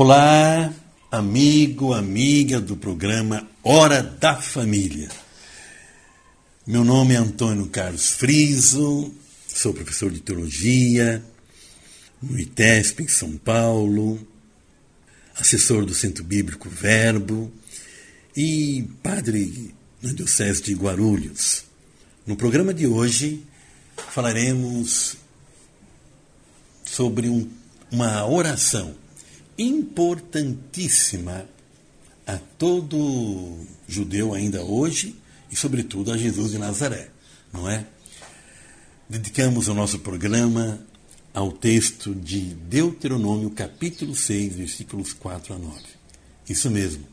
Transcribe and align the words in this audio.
Olá, 0.00 0.72
amigo, 1.10 1.92
amiga 1.92 2.60
do 2.60 2.76
programa 2.76 3.48
Hora 3.64 4.00
da 4.00 4.36
Família. 4.36 5.08
Meu 6.64 6.84
nome 6.84 7.14
é 7.14 7.16
Antônio 7.16 7.66
Carlos 7.66 8.10
Friso, 8.10 9.12
sou 9.48 9.74
professor 9.74 10.12
de 10.12 10.20
teologia 10.20 11.20
no 12.22 12.38
ITESP 12.38 13.02
em 13.02 13.08
São 13.08 13.36
Paulo, 13.36 14.24
assessor 15.34 15.84
do 15.84 15.92
Centro 15.92 16.22
Bíblico 16.22 16.70
Verbo 16.70 17.50
e 18.36 18.88
padre 19.02 19.74
na 20.00 20.12
Diocese 20.12 20.62
de 20.62 20.74
Guarulhos. 20.74 21.64
No 22.24 22.36
programa 22.36 22.72
de 22.72 22.86
hoje 22.86 23.42
falaremos 24.10 25.16
sobre 26.84 27.28
um, 27.28 27.50
uma 27.90 28.24
oração 28.24 28.94
importantíssima 29.58 31.48
a 32.26 32.38
todo 32.56 33.58
judeu 33.88 34.32
ainda 34.32 34.62
hoje 34.62 35.16
e, 35.50 35.56
sobretudo, 35.56 36.12
a 36.12 36.16
Jesus 36.16 36.52
de 36.52 36.58
Nazaré, 36.58 37.08
não 37.52 37.68
é? 37.68 37.84
Dedicamos 39.08 39.68
o 39.68 39.74
nosso 39.74 39.98
programa 39.98 40.78
ao 41.32 41.50
texto 41.50 42.14
de 42.14 42.40
Deuteronômio, 42.40 43.50
capítulo 43.50 44.14
6, 44.14 44.56
versículos 44.56 45.12
4 45.12 45.54
a 45.54 45.58
9. 45.58 45.80
Isso 46.48 46.70
mesmo. 46.70 47.04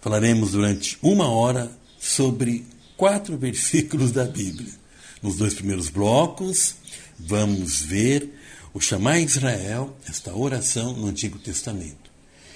Falaremos 0.00 0.52
durante 0.52 0.98
uma 1.02 1.28
hora 1.28 1.70
sobre 1.98 2.64
quatro 2.96 3.36
versículos 3.38 4.12
da 4.12 4.24
Bíblia. 4.24 4.72
Nos 5.20 5.36
dois 5.36 5.54
primeiros 5.54 5.88
blocos, 5.88 6.76
vamos 7.18 7.82
ver 7.82 8.32
o 8.74 8.80
chamar 8.80 9.20
Israel, 9.20 9.96
esta 10.08 10.34
oração 10.34 10.94
no 10.94 11.06
Antigo 11.06 11.38
Testamento. 11.38 12.10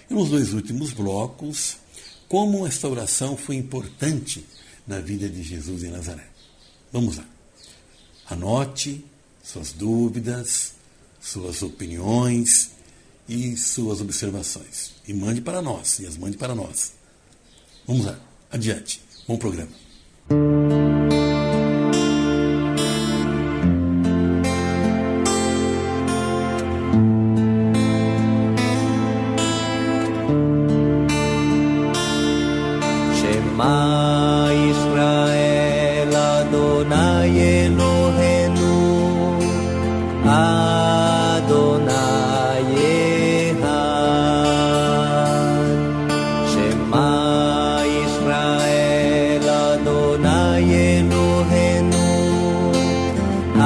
E 0.08 0.14
nos 0.14 0.30
dois 0.30 0.52
últimos 0.52 0.92
blocos, 0.92 1.76
como 2.28 2.66
esta 2.66 2.88
oração 2.88 3.36
foi 3.36 3.56
importante 3.56 4.44
na 4.86 5.00
vida 5.00 5.28
de 5.28 5.42
Jesus 5.42 5.82
em 5.84 5.90
Nazaré. 5.90 6.26
Vamos 6.92 7.18
lá. 7.18 7.24
Anote 8.28 9.04
suas 9.42 9.72
dúvidas, 9.72 10.72
suas 11.20 11.62
opiniões 11.62 12.70
e 13.28 13.56
suas 13.56 14.00
observações. 14.00 14.92
E 15.06 15.12
mande 15.12 15.40
para 15.40 15.60
nós, 15.60 15.98
e 16.00 16.06
as 16.06 16.16
mande 16.16 16.36
para 16.36 16.54
nós. 16.54 16.92
Vamos 17.86 18.06
lá, 18.06 18.18
adiante. 18.50 19.00
Bom 19.26 19.36
programa. 19.36 19.70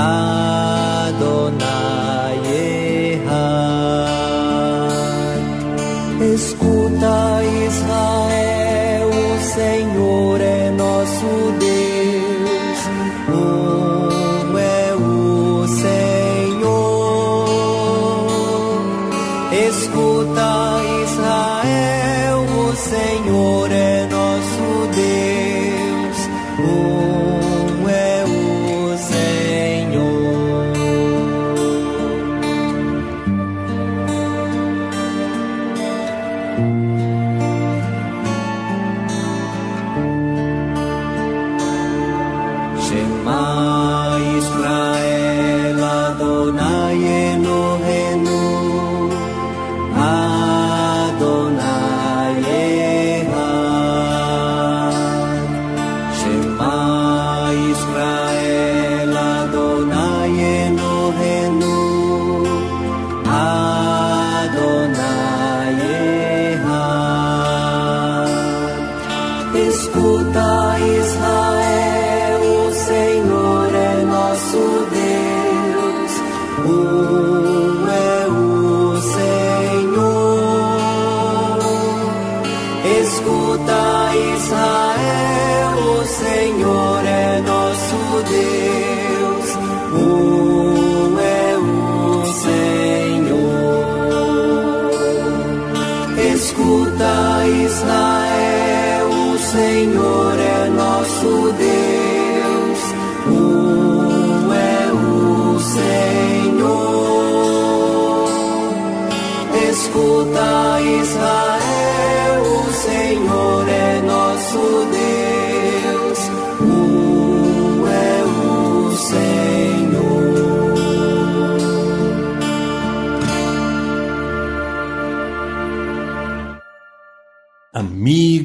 Ah. 0.03 0.50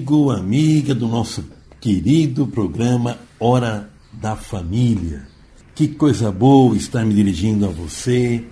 Amigo, 0.06 0.30
amiga 0.30 0.94
do 0.94 1.08
nosso 1.08 1.44
querido 1.82 2.46
programa 2.46 3.18
Hora 3.40 3.90
da 4.14 4.36
Família. 4.36 5.28
Que 5.74 5.88
coisa 5.88 6.32
boa 6.32 6.78
estar 6.78 7.04
me 7.04 7.12
dirigindo 7.12 7.66
a 7.66 7.70
você 7.70 8.46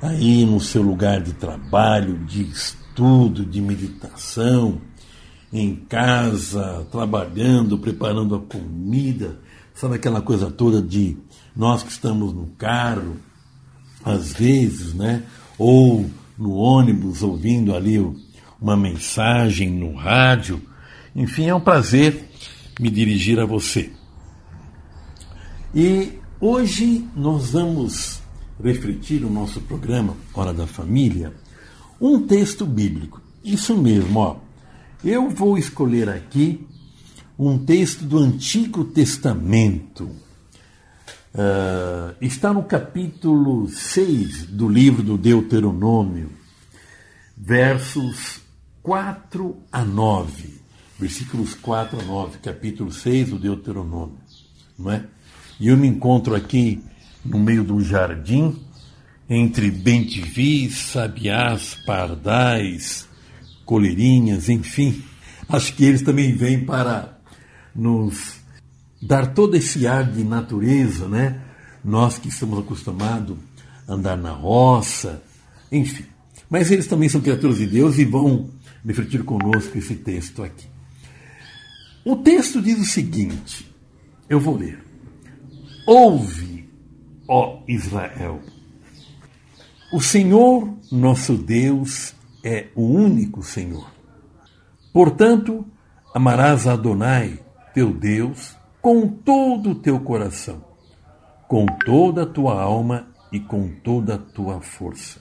aí 0.00 0.46
no 0.46 0.58
seu 0.58 0.80
lugar 0.80 1.20
de 1.20 1.34
trabalho, 1.34 2.16
de 2.24 2.44
estudo, 2.44 3.44
de 3.44 3.60
meditação, 3.60 4.80
em 5.52 5.76
casa, 5.76 6.86
trabalhando, 6.90 7.76
preparando 7.76 8.34
a 8.34 8.40
comida, 8.40 9.38
sabe 9.74 9.96
aquela 9.96 10.22
coisa 10.22 10.50
toda 10.50 10.80
de 10.80 11.14
nós 11.54 11.82
que 11.82 11.90
estamos 11.90 12.32
no 12.32 12.46
carro, 12.56 13.16
às 14.02 14.32
vezes, 14.32 14.94
né? 14.94 15.24
Ou 15.58 16.06
no 16.38 16.54
ônibus 16.54 17.22
ouvindo 17.22 17.74
ali 17.74 17.98
uma 18.58 18.78
mensagem 18.78 19.70
no 19.70 19.94
rádio. 19.94 20.58
Enfim, 21.16 21.46
é 21.46 21.54
um 21.54 21.60
prazer 21.60 22.28
me 22.78 22.90
dirigir 22.90 23.40
a 23.40 23.46
você. 23.46 23.90
E 25.74 26.12
hoje 26.38 27.08
nós 27.16 27.52
vamos 27.52 28.20
refletir 28.62 29.22
no 29.22 29.30
nosso 29.30 29.62
programa 29.62 30.14
Hora 30.34 30.52
da 30.52 30.66
Família 30.66 31.32
um 31.98 32.26
texto 32.26 32.66
bíblico. 32.66 33.22
Isso 33.42 33.74
mesmo, 33.74 34.20
ó. 34.20 34.36
Eu 35.02 35.30
vou 35.30 35.56
escolher 35.56 36.10
aqui 36.10 36.66
um 37.38 37.56
texto 37.64 38.04
do 38.04 38.18
Antigo 38.18 38.84
Testamento. 38.84 40.10
Uh, 41.34 42.14
está 42.20 42.52
no 42.52 42.62
capítulo 42.62 43.68
6 43.70 44.48
do 44.48 44.68
livro 44.68 45.02
do 45.02 45.16
Deuteronômio 45.16 46.30
versos 47.34 48.40
4 48.82 49.56
a 49.72 49.82
9. 49.82 50.65
Versículos 50.98 51.54
4 51.54 52.00
a 52.00 52.04
9, 52.04 52.38
capítulo 52.38 52.90
6 52.90 53.30
do 53.30 53.38
Deuteronômio. 53.38 54.16
Não 54.78 54.90
é? 54.90 55.04
E 55.60 55.68
eu 55.68 55.76
me 55.76 55.86
encontro 55.86 56.34
aqui 56.34 56.82
no 57.24 57.38
meio 57.38 57.62
do 57.62 57.82
jardim, 57.82 58.56
entre 59.28 59.70
bentivis, 59.70 60.76
sabiás, 60.76 61.74
pardais, 61.86 63.06
coleirinhas, 63.64 64.48
enfim. 64.48 65.02
Acho 65.48 65.74
que 65.74 65.84
eles 65.84 66.02
também 66.02 66.34
vêm 66.34 66.64
para 66.64 67.18
nos 67.74 68.36
dar 69.02 69.34
todo 69.34 69.56
esse 69.56 69.86
ar 69.86 70.10
de 70.10 70.24
natureza, 70.24 71.08
né? 71.08 71.42
Nós 71.84 72.18
que 72.18 72.28
estamos 72.28 72.58
acostumados 72.58 73.36
a 73.86 73.92
andar 73.92 74.16
na 74.16 74.32
roça, 74.32 75.22
enfim. 75.70 76.04
Mas 76.48 76.70
eles 76.70 76.86
também 76.86 77.08
são 77.08 77.20
criaturas 77.20 77.58
de 77.58 77.66
Deus 77.66 77.98
e 77.98 78.04
vão 78.04 78.50
refletir 78.84 79.22
conosco 79.24 79.76
esse 79.76 79.96
texto 79.96 80.42
aqui. 80.42 80.75
O 82.08 82.14
texto 82.14 82.62
diz 82.62 82.78
o 82.78 82.84
seguinte: 82.84 83.68
eu 84.28 84.38
vou 84.38 84.56
ler. 84.56 84.80
Ouve, 85.84 86.70
ó 87.26 87.58
Israel. 87.66 88.40
O 89.92 90.00
Senhor 90.00 90.72
nosso 90.92 91.36
Deus 91.36 92.14
é 92.44 92.68
o 92.76 92.82
único 92.82 93.42
Senhor. 93.42 93.90
Portanto, 94.92 95.66
amarás 96.14 96.68
Adonai, 96.68 97.40
teu 97.74 97.92
Deus, 97.92 98.56
com 98.80 99.08
todo 99.08 99.70
o 99.70 99.74
teu 99.74 99.98
coração, 99.98 100.64
com 101.48 101.66
toda 101.66 102.22
a 102.22 102.26
tua 102.26 102.62
alma 102.62 103.08
e 103.32 103.40
com 103.40 103.68
toda 103.82 104.14
a 104.14 104.18
tua 104.18 104.60
força. 104.60 105.20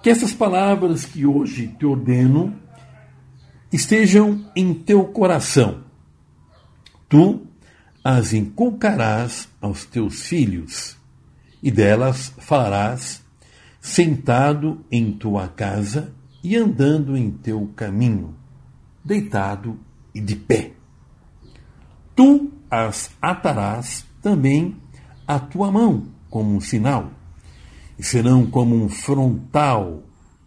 Que 0.00 0.10
essas 0.10 0.32
palavras 0.32 1.04
que 1.04 1.26
hoje 1.26 1.66
te 1.66 1.84
ordeno 1.84 2.54
estejam 3.72 4.44
em 4.54 4.74
teu 4.74 5.04
coração. 5.04 5.84
Tu 7.08 7.46
as 8.02 8.32
inculcarás 8.32 9.48
aos 9.60 9.84
teus 9.84 10.22
filhos, 10.22 10.96
e 11.62 11.70
delas 11.70 12.32
falarás 12.38 13.24
sentado 13.80 14.84
em 14.90 15.12
tua 15.12 15.48
casa 15.48 16.12
e 16.42 16.56
andando 16.56 17.16
em 17.16 17.30
teu 17.30 17.70
caminho, 17.74 18.34
deitado 19.04 19.78
e 20.14 20.20
de 20.20 20.36
pé. 20.36 20.72
Tu 22.14 22.52
as 22.70 23.10
atarás 23.20 24.04
também 24.22 24.76
à 25.26 25.38
tua 25.38 25.70
mão 25.70 26.06
como 26.30 26.54
um 26.54 26.60
sinal, 26.60 27.10
e 27.98 28.02
serão 28.02 28.46
como 28.46 28.76
um 28.76 28.88
frontal 28.88 30.02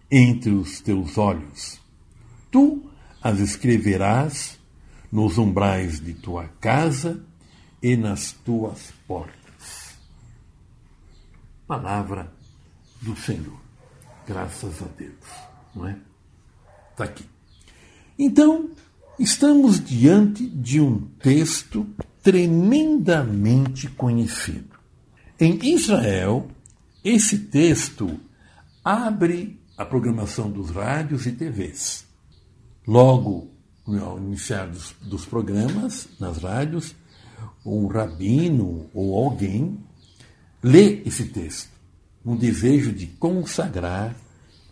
entre 0.10 0.51
os 0.51 0.80
teus 0.81 1.18
olhos. 1.18 1.80
Tu 2.51 2.88
as 3.21 3.39
escreverás 3.39 4.60
nos 5.12 5.38
umbrais 5.38 6.00
de 6.00 6.13
tua 6.13 6.48
casa 6.60 7.21
e 7.81 7.95
nas 7.95 8.31
tuas 8.31 8.94
portas. 9.07 9.98
Palavra 11.68 12.31
do 13.01 13.16
Senhor. 13.16 13.60
Graças 14.27 14.81
a 14.81 14.86
Deus. 14.98 15.13
Não 15.75 15.88
é? 15.88 15.98
Está 16.92 17.06
aqui. 17.06 17.25
Então, 18.18 18.69
estamos 19.18 19.83
diante 19.83 20.45
de 20.45 20.80
um 20.80 21.00
texto 21.22 21.88
tremendamente 22.22 23.88
conhecido. 23.88 24.77
Em 25.39 25.57
Israel, 25.74 26.50
esse 27.04 27.38
texto 27.38 28.19
abre 28.83 29.60
a 29.77 29.86
programação 29.86 30.51
dos 30.51 30.69
rádios 30.69 31.25
e 31.25 31.31
TVs. 31.31 32.09
Logo, 32.89 33.51
ao 34.01 34.18
iniciar 34.18 34.65
dos, 34.65 34.95
dos 35.00 35.24
programas 35.24 36.07
nas 36.19 36.39
rádios, 36.39 36.95
um 37.63 37.86
rabino 37.86 38.89
ou 38.95 39.15
alguém 39.15 39.77
lê 40.63 41.03
esse 41.06 41.25
texto, 41.25 41.69
um 42.25 42.36
desejo 42.36 42.91
de 42.91 43.06
consagrar 43.06 44.15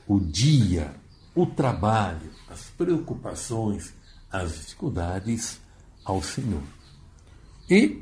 o 0.07 0.19
dia, 0.19 0.95
o 1.35 1.45
trabalho, 1.45 2.31
as 2.49 2.63
preocupações, 2.75 3.93
as 4.31 4.51
dificuldades 4.51 5.61
ao 6.03 6.19
Senhor. 6.23 6.63
E, 7.69 8.01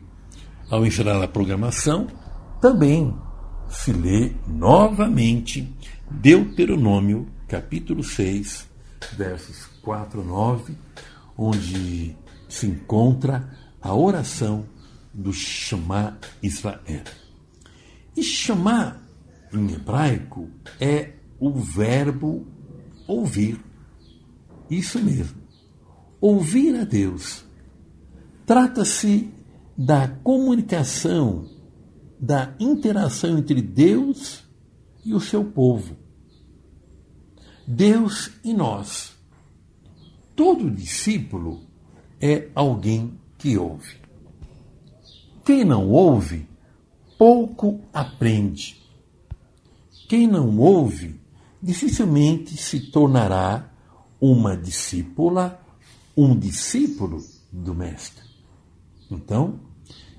ao 0.70 0.86
encerrar 0.86 1.22
a 1.22 1.28
programação, 1.28 2.08
também 2.62 3.14
se 3.68 3.92
lê 3.92 4.32
novamente 4.48 5.76
Deuteronômio, 6.10 7.28
capítulo 7.50 8.02
6, 8.02 8.66
versos 9.18 9.75
4 9.86 10.22
a 10.22 10.24
9, 10.24 10.76
onde 11.38 12.18
se 12.50 12.66
encontra 12.66 13.48
a 13.80 13.96
oração 13.96 14.66
do 15.14 15.32
Shema 15.32 16.18
Israel. 16.42 17.04
E 18.18 18.24
Shema, 18.24 19.00
em 19.54 19.74
hebraico, 19.74 20.50
é 20.80 21.14
o 21.40 21.52
verbo 21.52 22.48
ouvir. 23.08 23.64
Isso 24.70 25.00
mesmo. 25.00 25.38
Ouvir 26.20 26.76
a 26.80 26.84
Deus. 26.84 27.46
Trata-se 28.46 29.32
da 29.78 30.08
comunicação, 30.08 31.48
da 32.20 32.56
interação 32.60 33.38
entre 33.38 33.62
Deus 33.62 34.44
e 35.06 35.14
o 35.14 35.20
seu 35.20 35.44
povo. 35.44 35.96
Deus 37.68 38.32
e 38.44 38.54
nós. 38.54 39.15
Todo 40.36 40.70
discípulo 40.70 41.64
é 42.20 42.50
alguém 42.54 43.20
que 43.38 43.58
ouve. 43.58 43.98
Quem 45.46 45.64
não 45.64 45.90
ouve, 45.90 46.48
pouco 47.18 47.82
aprende. 47.94 48.84
Quem 50.10 50.28
não 50.28 50.58
ouve, 50.58 51.20
dificilmente 51.62 52.58
se 52.58 52.92
tornará 52.92 53.72
uma 54.20 54.58
discípula, 54.58 55.62
um 56.18 56.38
discípulo 56.38 57.24
do 57.52 57.74
Mestre. 57.74 58.24
Então, 59.10 59.60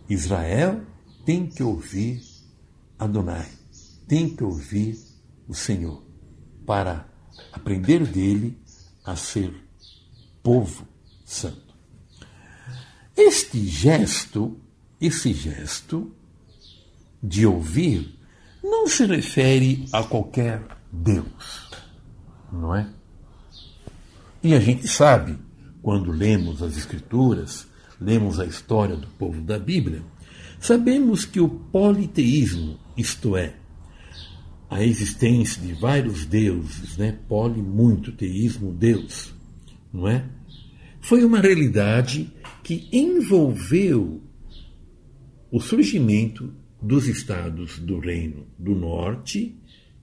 Israel 0.08 0.80
tem 1.24 1.46
que 1.46 1.62
ouvir 1.62 2.22
Adonai, 2.98 3.46
tem 4.08 4.34
que 4.34 4.42
ouvir 4.42 4.98
o 5.46 5.54
Senhor, 5.54 6.02
para 6.64 7.06
aprender 7.52 8.06
dele 8.06 8.58
a 9.04 9.14
ser 9.14 9.65
povo 10.46 10.86
santo. 11.24 11.74
Este 13.16 13.66
gesto, 13.66 14.56
esse 15.00 15.32
gesto 15.32 16.14
de 17.20 17.44
ouvir, 17.44 18.16
não 18.62 18.86
se 18.86 19.04
refere 19.06 19.86
a 19.92 20.04
qualquer 20.04 20.62
Deus, 20.92 21.68
não 22.52 22.76
é? 22.76 22.88
E 24.40 24.54
a 24.54 24.60
gente 24.60 24.86
sabe, 24.86 25.36
quando 25.82 26.12
lemos 26.12 26.62
as 26.62 26.76
Escrituras, 26.76 27.66
lemos 28.00 28.38
a 28.38 28.46
história 28.46 28.96
do 28.96 29.08
povo 29.08 29.40
da 29.40 29.58
Bíblia, 29.58 30.04
sabemos 30.60 31.24
que 31.24 31.40
o 31.40 31.48
politeísmo, 31.48 32.78
isto 32.96 33.36
é, 33.36 33.56
a 34.70 34.80
existência 34.80 35.60
de 35.60 35.72
vários 35.72 36.24
deuses, 36.24 36.96
né? 36.96 37.18
Poli, 37.28 37.60
muito, 37.60 38.12
teísmo, 38.12 38.72
Deus, 38.72 39.34
não 39.92 40.06
é? 40.06 40.35
Foi 41.06 41.24
uma 41.24 41.40
realidade 41.40 42.32
que 42.64 42.88
envolveu 42.92 44.20
o 45.52 45.60
surgimento 45.60 46.52
dos 46.82 47.06
estados 47.06 47.78
do 47.78 48.00
Reino 48.00 48.44
do 48.58 48.74
Norte, 48.74 49.56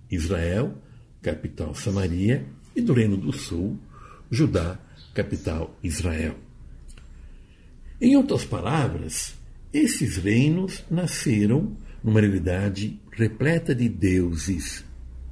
Israel, 0.09 0.81
capital 1.21 1.75
Samaria, 1.75 2.45
e 2.73 2.79
do 2.79 2.93
Reino 2.93 3.17
do 3.17 3.33
Sul, 3.33 3.77
Judá, 4.31 4.79
capital 5.13 5.77
Israel. 5.83 6.37
Em 7.99 8.15
outras 8.15 8.45
palavras, 8.45 9.35
esses 9.73 10.15
reinos 10.15 10.85
nasceram 10.89 11.75
numa 12.01 12.21
realidade 12.21 12.97
repleta 13.11 13.75
de 13.75 13.89
deuses 13.89 14.85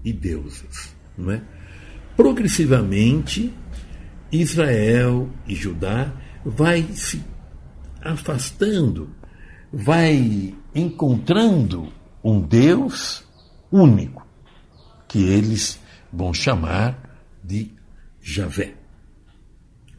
e 0.04 0.12
deusas, 0.12 0.94
não 1.18 1.32
é? 1.32 1.42
Progressivamente, 2.18 3.54
Israel 4.32 5.30
e 5.48 5.56
Judá 5.56 6.14
vai 6.46 6.84
se 6.94 7.24
afastando, 8.02 9.10
vai 9.72 10.56
encontrando 10.74 11.92
um 12.24 12.42
Deus 12.42 13.24
único, 13.72 14.26
que 15.08 15.20
eles 15.24 15.80
vão 16.12 16.34
chamar 16.34 17.20
de 17.44 17.72
Javé. 18.22 18.76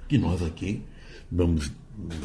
Que 0.09 0.19
nós 0.19 0.43
aqui 0.43 0.83
vamos 1.31 1.71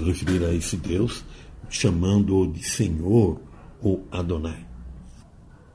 referir 0.05 0.43
a 0.43 0.53
esse 0.53 0.77
Deus 0.77 1.23
chamando-o 1.69 2.51
de 2.51 2.63
Senhor 2.63 3.41
ou 3.81 4.07
Adonai. 4.11 4.65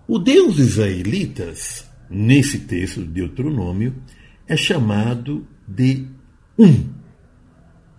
O 0.08 0.18
Deus 0.18 0.58
israelitas 0.58 1.86
nesse 2.12 2.58
texto 2.60 3.00
de 3.00 3.08
Deuteronômio, 3.08 3.94
é 4.46 4.56
chamado 4.56 5.46
de 5.66 6.06
um. 6.62 6.92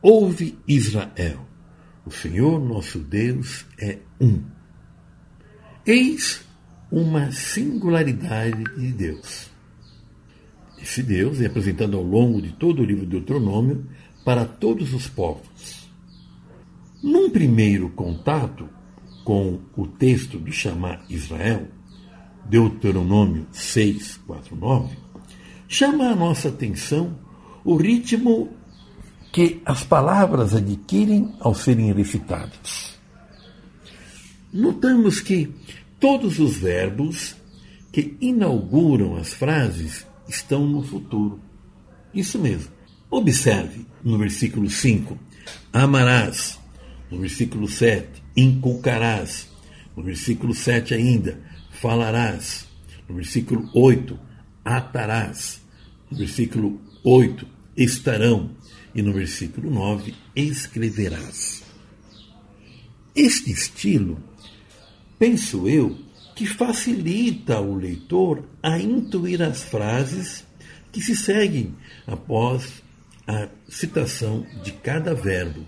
Ouve 0.01 0.58
Israel, 0.67 1.46
o 2.05 2.12
Senhor 2.12 2.60
nosso 2.60 3.00
Deus 3.00 3.65
é 3.77 4.00
um. 4.20 4.41
Eis 5.86 6.46
uma 6.89 7.32
singularidade 7.32 8.63
de 8.77 8.91
Deus. 8.91 9.50
Esse 10.82 11.01
Deus 11.03 11.41
é 11.41 11.48
apresentado 11.48 11.98
ao 11.98 12.03
longo 12.03 12.41
de 12.41 12.53
todo 12.53 12.82
o 12.82 12.86
livro 12.86 13.05
de 13.05 13.12
Deuteronômio 13.12 13.86
para 14.24 14.46
todos 14.46 14.93
os 14.93 15.08
povos. 15.08 15.89
Num 17.01 17.29
primeiro 17.29 17.89
contato 17.89 18.70
com 19.25 19.60
o 19.75 19.88
texto 19.88 20.38
do 20.38 20.51
chamar 20.51 21.03
Israel, 21.10 21.67
Deuteronômio 22.46 23.48
6, 23.51 24.17
4, 24.27 24.55
9, 24.55 24.98
chama 25.67 26.10
a 26.10 26.15
nossa 26.15 26.50
atenção 26.50 27.23
o 27.63 27.75
ritmo 27.75 28.50
que 29.32 29.62
as 29.65 29.84
palavras 29.84 30.53
adquirem 30.53 31.34
ao 31.39 31.55
serem 31.55 31.91
recitadas. 31.91 32.93
Notamos 34.51 35.20
que 35.20 35.51
todos 36.00 36.38
os 36.38 36.55
verbos 36.58 37.36
que 37.91 38.15
inauguram 38.22 39.15
as 39.15 39.34
frases 39.34 40.05
estão 40.27 40.67
no 40.67 40.84
futuro. 40.84 41.39
Isso 42.13 42.38
mesmo. 42.38 42.72
Observe 43.10 43.86
no 44.03 44.17
versículo 44.17 44.70
5: 44.70 45.17
amarás. 45.72 46.60
No 47.10 47.20
versículo 47.20 47.67
7, 47.67 48.24
inculcarás. 48.36 49.48
No 49.96 50.03
versículo 50.03 50.53
7 50.53 50.96
ainda, 50.96 51.39
falarás. 51.72 52.67
No 53.08 53.15
versículo 53.15 53.70
8, 53.74 54.20
atarás. 54.65 55.62
No 56.10 56.17
versículo 56.17 56.79
8, 57.03 57.45
estarão. 57.75 58.51
E 58.95 59.01
no 59.01 59.12
versículo 59.12 59.72
9, 59.72 60.13
escreverás. 60.36 61.63
Este 63.15 63.51
estilo, 63.51 64.24
penso 65.19 65.67
eu, 65.67 65.98
que 66.36 66.45
facilita 66.45 67.55
ao 67.55 67.75
leitor 67.75 68.43
a 68.62 68.79
intuir 68.79 69.41
as 69.41 69.63
frases 69.63 70.45
que 70.91 71.01
se 71.01 71.15
seguem 71.15 71.75
após 72.07 72.81
a 73.27 73.50
citação 73.67 74.45
de 74.63 74.72
cada 74.74 75.13
verbo, 75.13 75.65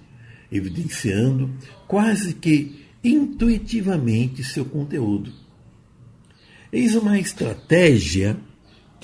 evidenciando 0.51 1.53
quase 1.87 2.33
que 2.33 2.85
intuitivamente 3.03 4.43
seu 4.43 4.65
conteúdo. 4.65 5.31
Eis 6.71 6.95
uma 6.95 7.19
estratégia 7.19 8.37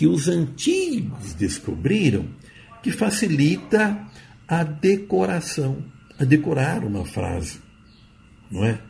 que 0.02 0.08
os 0.08 0.28
antigos 0.28 1.36
descobriram 1.36 2.26
que 2.82 2.90
facilita 2.92 4.04
a 4.48 4.64
decoração, 4.64 5.78
a 6.20 6.26
decorar 6.26 6.84
uma 6.84 7.06
frase, 7.06 7.60
não 8.50 8.66
é? 8.66 8.82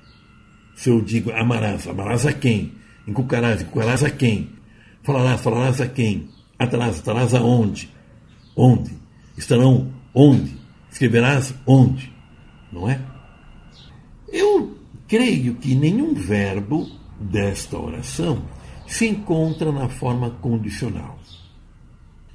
Se 0.73 0.89
eu 0.89 1.01
digo 1.01 1.29
amarás, 1.33 1.85
amarás 1.85 2.25
a 2.25 2.31
quem? 2.31 2.75
Encucarás, 3.05 3.61
encucarás 3.61 4.05
a 4.05 4.09
quem? 4.09 4.51
Falarás, 5.03 5.41
falarás 5.41 5.81
a 5.81 5.87
quem? 5.89 6.29
Atarás, 6.57 6.99
atarás 6.99 7.33
aonde? 7.33 7.89
Onde? 8.55 8.93
Estarão 9.37 9.91
onde? 10.13 10.55
Escreverás 10.89 11.53
onde? 11.67 12.09
Não 12.71 12.89
é? 12.89 13.01
Eu 14.31 14.77
creio 15.09 15.55
que 15.55 15.75
nenhum 15.75 16.13
verbo 16.13 16.89
desta 17.19 17.77
oração 17.77 18.45
se 18.91 19.07
encontra 19.07 19.71
na 19.71 19.87
forma 19.87 20.29
condicional. 20.29 21.17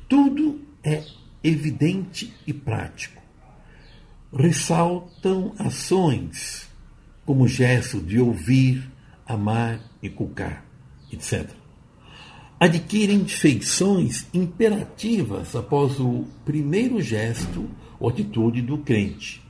Tudo 0.08 0.58
é 0.82 1.04
evidente 1.44 2.32
e 2.46 2.52
prático. 2.52 3.20
Ressaltam 4.32 5.54
ações 5.58 6.66
como 7.26 7.46
gesto 7.46 8.00
de 8.00 8.18
ouvir, 8.18 8.90
amar, 9.26 9.80
inculcar, 10.02 10.64
etc. 11.12 11.50
Adquirem 12.58 13.28
feições 13.28 14.26
imperativas 14.32 15.54
após 15.54 16.00
o 16.00 16.24
primeiro 16.42 17.02
gesto 17.02 17.68
ou 18.00 18.08
atitude 18.08 18.62
do 18.62 18.78
crente, 18.78 19.42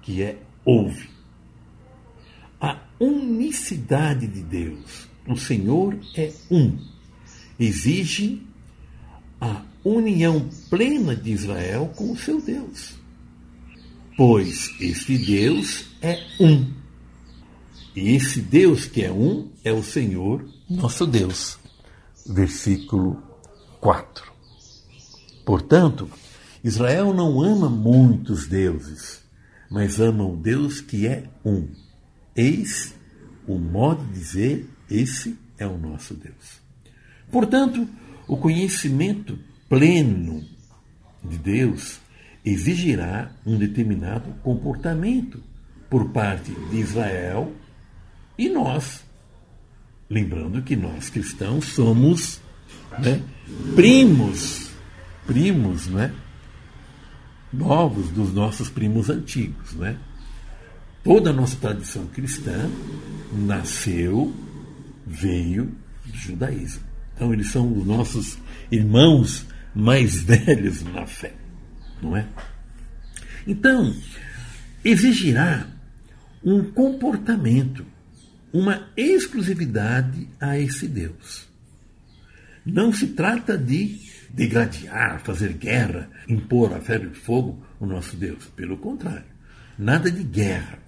que 0.00 0.22
é 0.22 0.38
ouve. 0.64 1.10
A 2.60 2.82
unicidade 3.00 4.28
de 4.28 4.42
Deus, 4.42 5.05
o 5.28 5.36
Senhor 5.36 5.98
é 6.14 6.32
um, 6.50 6.78
exige 7.58 8.42
a 9.40 9.62
união 9.84 10.48
plena 10.70 11.14
de 11.14 11.30
Israel 11.30 11.92
com 11.96 12.12
o 12.12 12.16
seu 12.16 12.40
Deus. 12.40 12.94
Pois 14.16 14.74
este 14.80 15.18
Deus 15.18 15.86
é 16.00 16.18
um. 16.40 16.72
E 17.94 18.14
esse 18.14 18.40
Deus 18.40 18.86
que 18.86 19.02
é 19.02 19.12
um 19.12 19.48
é 19.62 19.72
o 19.72 19.82
Senhor 19.82 20.46
nosso 20.68 21.06
Deus. 21.06 21.58
Versículo 22.26 23.22
4. 23.80 24.32
Portanto, 25.44 26.10
Israel 26.64 27.14
não 27.14 27.40
ama 27.40 27.68
muitos 27.68 28.46
deuses, 28.46 29.22
mas 29.70 30.00
ama 30.00 30.26
o 30.26 30.36
Deus 30.36 30.80
que 30.80 31.06
é 31.06 31.28
um. 31.44 31.68
Eis 32.34 32.94
o 33.46 33.58
modo 33.58 34.04
de 34.06 34.18
dizer: 34.18 34.68
esse 34.90 35.38
é 35.58 35.66
o 35.66 35.76
nosso 35.76 36.14
Deus. 36.14 36.60
Portanto, 37.30 37.88
o 38.26 38.36
conhecimento 38.36 39.38
pleno 39.68 40.44
de 41.24 41.38
Deus 41.38 42.00
exigirá 42.44 43.30
um 43.44 43.58
determinado 43.58 44.30
comportamento 44.42 45.42
por 45.90 46.10
parte 46.10 46.52
de 46.70 46.76
Israel 46.76 47.52
e 48.38 48.48
nós. 48.48 49.04
Lembrando 50.08 50.62
que 50.62 50.76
nós 50.76 51.10
cristãos 51.10 51.64
somos 51.66 52.40
né, 52.98 53.20
primos, 53.74 54.70
primos, 55.26 55.88
né? 55.88 56.14
Novos 57.52 58.10
dos 58.10 58.32
nossos 58.32 58.68
primos 58.68 59.10
antigos, 59.10 59.72
né? 59.74 59.98
Toda 61.02 61.30
a 61.30 61.32
nossa 61.32 61.56
tradição 61.56 62.06
cristã 62.06 62.68
nasceu, 63.32 64.32
veio 65.06 65.72
do 66.04 66.16
judaísmo. 66.16 66.82
Então 67.14 67.32
eles 67.32 67.50
são 67.50 67.72
os 67.72 67.86
nossos 67.86 68.38
irmãos 68.70 69.46
mais 69.74 70.20
velhos 70.24 70.82
na 70.82 71.06
fé, 71.06 71.34
não 72.02 72.16
é? 72.16 72.26
Então, 73.46 73.94
exigirá 74.84 75.66
um 76.44 76.64
comportamento 76.72 77.86
uma 78.52 78.88
exclusividade 78.96 80.28
a 80.40 80.58
esse 80.58 80.88
Deus. 80.88 81.46
Não 82.64 82.90
se 82.92 83.08
trata 83.08 83.56
de 83.56 84.00
degladiar, 84.30 85.20
fazer 85.20 85.52
guerra, 85.52 86.08
impor 86.28 86.72
a 86.74 86.80
ferro 86.80 87.10
e 87.12 87.14
fogo 87.14 87.62
o 87.78 87.86
nosso 87.86 88.16
Deus. 88.16 88.46
Pelo 88.56 88.78
contrário, 88.78 89.26
nada 89.78 90.10
de 90.10 90.22
guerra. 90.22 90.78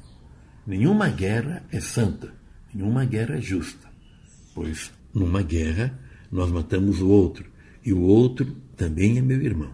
Nenhuma 0.66 1.08
guerra 1.08 1.62
é 1.70 1.78
santa, 1.78 2.32
nenhuma 2.72 3.04
guerra 3.04 3.36
é 3.36 3.40
justa. 3.40 3.87
Pois 4.58 4.92
numa 5.14 5.40
guerra 5.40 5.96
nós 6.32 6.50
matamos 6.50 7.00
o 7.00 7.06
outro, 7.06 7.48
e 7.84 7.92
o 7.92 8.00
outro 8.00 8.56
também 8.76 9.16
é 9.16 9.22
meu 9.22 9.40
irmão. 9.40 9.70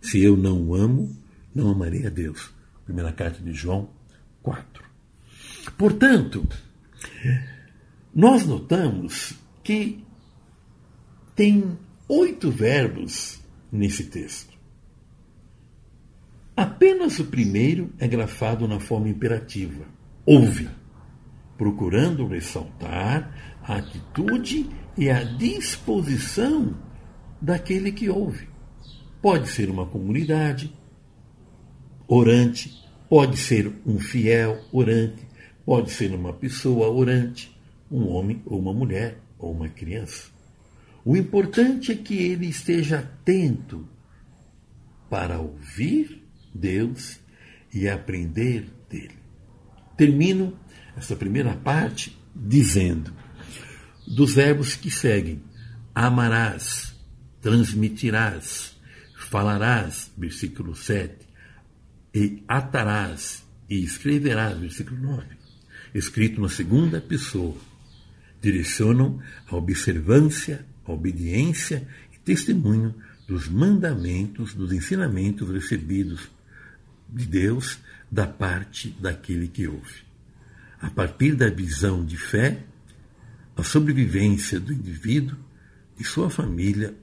Se 0.00 0.22
eu 0.22 0.36
não 0.36 0.62
o 0.62 0.76
amo, 0.76 1.12
não 1.52 1.72
amarei 1.72 2.06
a 2.06 2.08
Deus. 2.08 2.54
Primeira 2.84 3.12
carta 3.12 3.42
de 3.42 3.52
João 3.52 3.90
4. 4.44 4.84
Portanto, 5.76 6.46
nós 8.14 8.46
notamos 8.46 9.34
que 9.64 10.04
tem 11.34 11.76
oito 12.08 12.48
verbos 12.48 13.40
nesse 13.72 14.04
texto. 14.04 14.56
Apenas 16.56 17.18
o 17.18 17.24
primeiro 17.24 17.92
é 17.98 18.06
grafado 18.06 18.68
na 18.68 18.78
forma 18.78 19.08
imperativa. 19.08 19.84
Ouve, 20.24 20.68
procurando 21.58 22.28
ressaltar 22.28 23.55
a 23.66 23.76
atitude 23.76 24.70
e 24.96 25.10
a 25.10 25.22
disposição 25.22 26.74
daquele 27.40 27.92
que 27.92 28.08
ouve. 28.08 28.48
Pode 29.20 29.48
ser 29.48 29.68
uma 29.68 29.86
comunidade 29.86 30.72
orante, 32.06 32.72
pode 33.08 33.36
ser 33.36 33.72
um 33.84 33.98
fiel 33.98 34.60
orante, 34.72 35.26
Pode 35.66 35.90
ser 35.90 36.14
uma 36.14 36.32
pessoa 36.32 36.88
orante, 36.88 37.52
um 37.90 38.06
homem 38.06 38.40
ou 38.46 38.60
uma 38.60 38.72
mulher 38.72 39.18
ou 39.36 39.50
uma 39.50 39.68
criança. 39.68 40.30
O 41.04 41.16
importante 41.16 41.90
é 41.90 41.96
que 41.96 42.14
ele 42.14 42.46
esteja 42.46 43.00
atento 43.00 43.84
para 45.10 45.40
ouvir 45.40 46.22
Deus 46.54 47.18
e 47.74 47.88
aprender 47.88 48.70
dele. 48.88 49.16
Termino 49.96 50.56
essa 50.96 51.16
primeira 51.16 51.52
parte 51.56 52.16
dizendo 52.32 53.12
dos 54.06 54.34
verbos 54.34 54.76
que 54.76 54.90
seguem: 54.90 55.42
amarás, 55.94 56.94
transmitirás, 57.40 58.76
falarás, 59.16 60.10
versículo 60.16 60.74
7, 60.74 61.26
e 62.14 62.42
atarás 62.46 63.44
e 63.68 63.82
escreverás, 63.82 64.58
versículo 64.58 65.00
9, 65.00 65.26
escrito 65.94 66.40
na 66.40 66.48
segunda 66.48 67.00
pessoa, 67.00 67.56
direcionam 68.40 69.20
a 69.48 69.56
observância, 69.56 70.64
a 70.84 70.92
obediência 70.92 71.86
e 72.14 72.18
testemunho 72.18 72.94
dos 73.26 73.48
mandamentos, 73.48 74.54
dos 74.54 74.72
ensinamentos 74.72 75.50
recebidos 75.50 76.30
de 77.08 77.26
Deus 77.26 77.78
da 78.10 78.26
parte 78.26 78.90
daquele 79.00 79.48
que 79.48 79.66
ouve. 79.66 80.06
A 80.80 80.90
partir 80.90 81.34
da 81.34 81.50
visão 81.50 82.04
de 82.04 82.16
fé, 82.16 82.62
a 83.56 83.62
sobrevivência 83.62 84.60
do 84.60 84.72
indivíduo 84.72 85.38
e 85.98 86.04
sua 86.04 86.28
família 86.28 86.94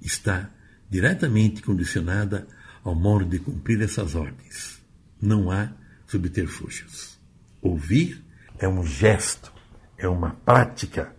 está 0.00 0.50
diretamente 0.88 1.62
condicionada 1.62 2.46
ao 2.84 2.94
modo 2.94 3.24
de 3.24 3.38
cumprir 3.38 3.82
essas 3.82 4.14
ordens. 4.14 4.80
Não 5.20 5.50
há 5.50 5.72
subterfúgios. 6.06 7.18
Ouvir 7.60 8.22
é 8.58 8.68
um 8.68 8.84
gesto, 8.84 9.52
é 9.98 10.08
uma 10.08 10.30
prática 10.30 11.14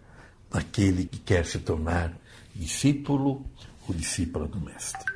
daquele 0.52 1.06
que 1.06 1.20
quer 1.20 1.46
se 1.46 1.60
tornar 1.60 2.18
discípulo 2.56 3.46
ou 3.88 3.96
discípula 3.96 4.48
do 4.48 4.60
Mestre. 4.62 5.14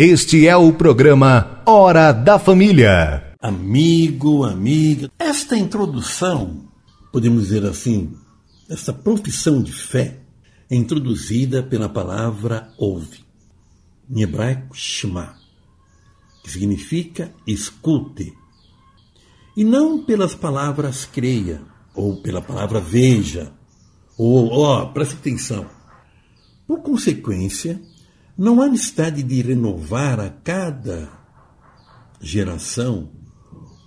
Este 0.00 0.46
é 0.46 0.56
o 0.56 0.72
programa 0.72 1.60
Hora 1.66 2.12
da 2.12 2.38
Família. 2.38 3.34
Amigo, 3.42 4.44
amiga, 4.44 5.10
esta 5.18 5.56
introdução, 5.56 6.68
podemos 7.12 7.48
dizer 7.48 7.66
assim, 7.66 8.14
essa 8.70 8.92
profissão 8.92 9.60
de 9.60 9.72
fé 9.72 10.20
é 10.70 10.76
introduzida 10.76 11.64
pela 11.64 11.88
palavra 11.88 12.72
ouve, 12.78 13.24
em 14.08 14.22
hebraico 14.22 14.72
shema, 14.72 15.34
que 16.44 16.50
significa 16.52 17.34
escute, 17.44 18.32
e 19.56 19.64
não 19.64 20.04
pelas 20.04 20.32
palavras 20.32 21.06
creia, 21.06 21.60
ou 21.92 22.22
pela 22.22 22.40
palavra 22.40 22.78
veja, 22.78 23.52
ou 24.16 24.48
ó, 24.60 24.80
oh, 24.80 24.92
preste 24.92 25.16
atenção. 25.16 25.66
Por 26.68 26.82
consequência, 26.82 27.82
não 28.38 28.62
há 28.62 28.68
necessidade 28.68 29.20
de 29.20 29.42
renovar 29.42 30.20
a 30.20 30.30
cada 30.30 31.10
geração 32.20 33.10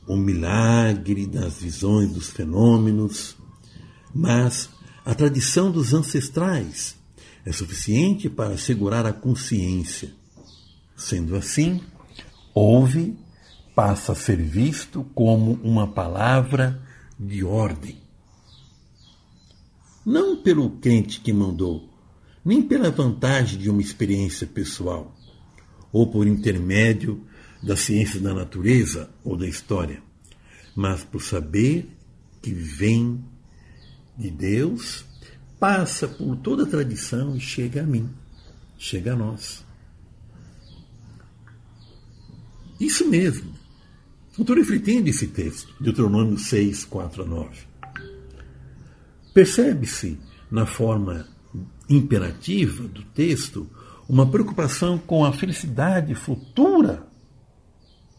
o 0.05 0.17
milagre 0.17 1.25
das 1.25 1.61
visões 1.61 2.11
dos 2.11 2.29
fenômenos, 2.29 3.37
mas 4.13 4.69
a 5.05 5.15
tradição 5.15 5.71
dos 5.71 5.93
ancestrais 5.93 6.97
é 7.45 7.51
suficiente 7.53 8.29
para 8.29 8.55
assegurar 8.55 9.05
a 9.05 9.13
consciência. 9.13 10.13
Sendo 10.97 11.37
assim, 11.37 11.81
ouve 12.53 13.17
passa 13.73 14.11
a 14.11 14.15
ser 14.15 14.35
visto 14.35 15.05
como 15.15 15.53
uma 15.63 15.87
palavra 15.87 16.83
de 17.17 17.41
ordem. 17.41 17.97
Não 20.05 20.41
pelo 20.43 20.71
crente 20.71 21.21
que 21.21 21.31
mandou, 21.31 21.90
nem 22.43 22.61
pela 22.61 22.89
vantagem 22.89 23.59
de 23.59 23.69
uma 23.69 23.81
experiência 23.81 24.47
pessoal, 24.47 25.15
ou 25.91 26.07
por 26.07 26.25
intermédio 26.25 27.25
da 27.61 27.75
ciência 27.75 28.19
da 28.19 28.33
natureza 28.33 29.09
ou 29.23 29.37
da 29.37 29.47
história, 29.47 30.01
mas 30.75 31.03
por 31.03 31.21
saber 31.21 31.87
que 32.41 32.51
vem 32.51 33.23
de 34.17 34.31
Deus, 34.31 35.05
passa 35.59 36.07
por 36.07 36.35
toda 36.37 36.63
a 36.63 36.67
tradição 36.67 37.35
e 37.35 37.39
chega 37.39 37.83
a 37.83 37.85
mim, 37.85 38.09
chega 38.77 39.13
a 39.13 39.15
nós. 39.15 39.63
Isso 42.79 43.07
mesmo. 43.07 43.53
Estou 44.37 44.55
refletindo 44.55 45.07
esse 45.07 45.27
texto, 45.27 45.71
Deuteronômio 45.79 46.39
6, 46.39 46.85
4 46.85 47.23
a 47.23 47.25
9. 47.27 47.49
Percebe-se, 49.35 50.17
na 50.49 50.65
forma 50.65 51.27
imperativa 51.95 52.87
do 52.87 53.03
texto, 53.03 53.69
uma 54.07 54.29
preocupação 54.29 54.97
com 54.97 55.23
a 55.23 55.33
felicidade 55.33 56.15
futura 56.15 57.07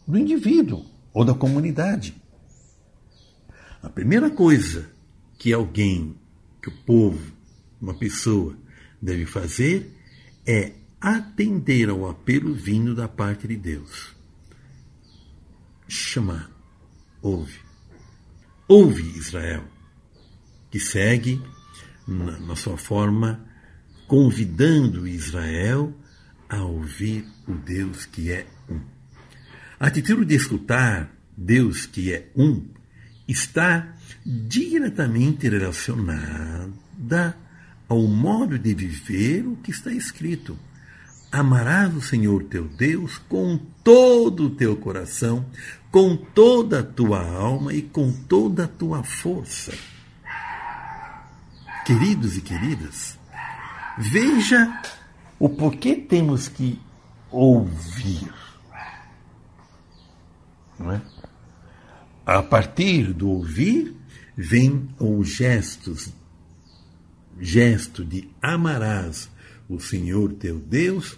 do 0.07 0.17
indivíduo 0.17 0.85
ou 1.13 1.23
da 1.23 1.33
comunidade. 1.33 2.15
A 3.81 3.89
primeira 3.89 4.29
coisa 4.29 4.89
que 5.37 5.51
alguém, 5.51 6.15
que 6.61 6.69
o 6.69 6.77
povo, 6.85 7.33
uma 7.81 7.93
pessoa, 7.93 8.55
deve 9.01 9.25
fazer 9.25 9.91
é 10.45 10.73
atender 10.99 11.89
ao 11.89 12.09
apelo 12.09 12.53
vindo 12.53 12.95
da 12.95 13.07
parte 13.07 13.47
de 13.47 13.57
Deus. 13.57 14.15
Chamar. 15.87 16.49
Ouve. 17.21 17.59
Ouve 18.67 19.03
Israel, 19.17 19.65
que 20.71 20.79
segue 20.79 21.41
na, 22.07 22.39
na 22.39 22.55
sua 22.55 22.77
forma 22.77 23.52
convidando 24.13 25.07
Israel 25.07 25.91
a 26.47 26.61
ouvir 26.61 27.25
o 27.47 27.53
Deus 27.53 28.05
que 28.05 28.31
é 28.31 28.45
um. 28.69 28.79
A 29.79 29.87
atitude 29.87 30.23
de 30.23 30.35
escutar 30.35 31.11
Deus 31.35 31.87
que 31.87 32.13
é 32.13 32.29
um 32.35 32.63
está 33.27 33.95
diretamente 34.23 35.49
relacionada 35.49 37.35
ao 37.89 38.03
modo 38.03 38.59
de 38.59 38.75
viver 38.75 39.47
o 39.47 39.55
que 39.55 39.71
está 39.71 39.91
escrito. 39.91 40.59
Amarás 41.31 41.95
o 41.95 42.01
Senhor 42.01 42.43
teu 42.43 42.67
Deus 42.67 43.17
com 43.17 43.57
todo 43.83 44.45
o 44.45 44.51
teu 44.51 44.75
coração, 44.75 45.43
com 45.89 46.15
toda 46.15 46.81
a 46.81 46.83
tua 46.83 47.19
alma 47.19 47.73
e 47.73 47.81
com 47.81 48.11
toda 48.11 48.65
a 48.65 48.67
tua 48.67 49.01
força. 49.03 49.73
Queridos 51.83 52.37
e 52.37 52.41
queridas, 52.41 53.17
veja 53.97 54.81
o 55.39 55.49
porquê 55.49 55.95
temos 55.95 56.47
que 56.47 56.79
ouvir. 57.31 58.33
Não 60.79 60.91
é? 60.91 61.01
A 62.25 62.41
partir 62.41 63.13
do 63.13 63.29
ouvir, 63.29 63.95
vem 64.35 64.89
os 64.99 65.27
gestos, 65.27 66.13
gesto 67.39 68.05
de 68.05 68.29
amarás 68.41 69.29
o 69.67 69.79
Senhor 69.79 70.33
teu 70.33 70.59
Deus 70.59 71.17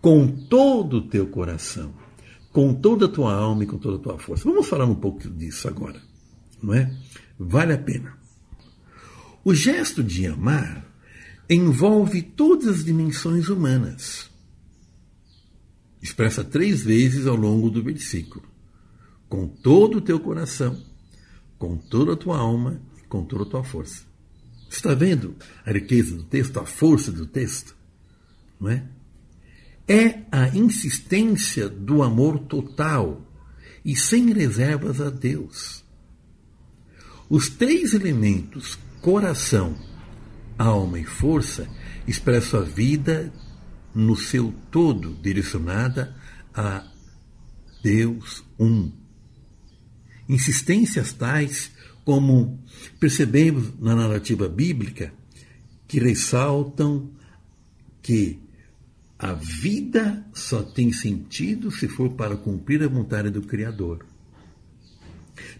com 0.00 0.26
todo 0.26 0.98
o 0.98 1.02
teu 1.02 1.26
coração, 1.26 1.92
com 2.52 2.74
toda 2.74 3.06
a 3.06 3.08
tua 3.08 3.34
alma 3.34 3.64
e 3.64 3.66
com 3.66 3.78
toda 3.78 3.96
a 3.96 4.00
tua 4.00 4.18
força. 4.18 4.44
Vamos 4.44 4.66
falar 4.66 4.86
um 4.86 4.94
pouco 4.94 5.28
disso 5.30 5.68
agora, 5.68 6.00
não 6.62 6.74
é? 6.74 6.92
Vale 7.38 7.74
a 7.74 7.78
pena. 7.78 8.18
O 9.44 9.54
gesto 9.54 10.02
de 10.02 10.26
amar 10.26 10.89
envolve 11.50 12.22
todas 12.22 12.68
as 12.68 12.84
dimensões 12.84 13.48
humanas. 13.48 14.30
Expressa 16.00 16.42
três 16.42 16.82
vezes 16.82 17.26
ao 17.26 17.36
longo 17.36 17.68
do 17.68 17.82
versículo 17.82 18.50
com 19.30 19.46
todo 19.46 19.98
o 19.98 20.00
teu 20.00 20.18
coração, 20.18 20.76
com 21.56 21.76
toda 21.76 22.14
a 22.14 22.16
tua 22.16 22.36
alma, 22.36 22.82
com 23.08 23.24
toda 23.24 23.44
a 23.44 23.46
tua 23.46 23.62
força. 23.62 24.02
Está 24.68 24.92
vendo 24.92 25.36
a 25.64 25.70
riqueza 25.72 26.16
do 26.16 26.24
texto, 26.24 26.58
a 26.58 26.66
força 26.66 27.12
do 27.12 27.26
texto? 27.26 27.76
Não 28.60 28.70
é? 28.70 28.84
É 29.86 30.22
a 30.32 30.48
insistência 30.48 31.68
do 31.68 32.02
amor 32.02 32.40
total 32.40 33.24
e 33.84 33.94
sem 33.94 34.32
reservas 34.32 35.00
a 35.00 35.10
Deus. 35.10 35.84
Os 37.28 37.48
três 37.48 37.94
elementos, 37.94 38.76
coração, 39.00 39.76
alma 40.62 40.98
e 40.98 41.04
força, 41.04 41.68
expressam 42.06 42.60
a 42.60 42.62
vida 42.64 43.32
no 43.94 44.16
seu 44.16 44.52
todo 44.70 45.14
direcionada 45.14 46.14
a 46.54 46.84
Deus 47.82 48.44
um 48.58 48.92
insistências 50.28 51.12
tais 51.12 51.72
como 52.04 52.62
percebemos 53.00 53.72
na 53.80 53.96
narrativa 53.96 54.48
bíblica 54.48 55.12
que 55.88 55.98
ressaltam 55.98 57.10
que 58.00 58.38
a 59.18 59.32
vida 59.32 60.24
só 60.32 60.62
tem 60.62 60.92
sentido 60.92 61.70
se 61.70 61.88
for 61.88 62.10
para 62.10 62.36
cumprir 62.36 62.82
a 62.82 62.88
vontade 62.88 63.28
do 63.28 63.42
Criador. 63.42 64.06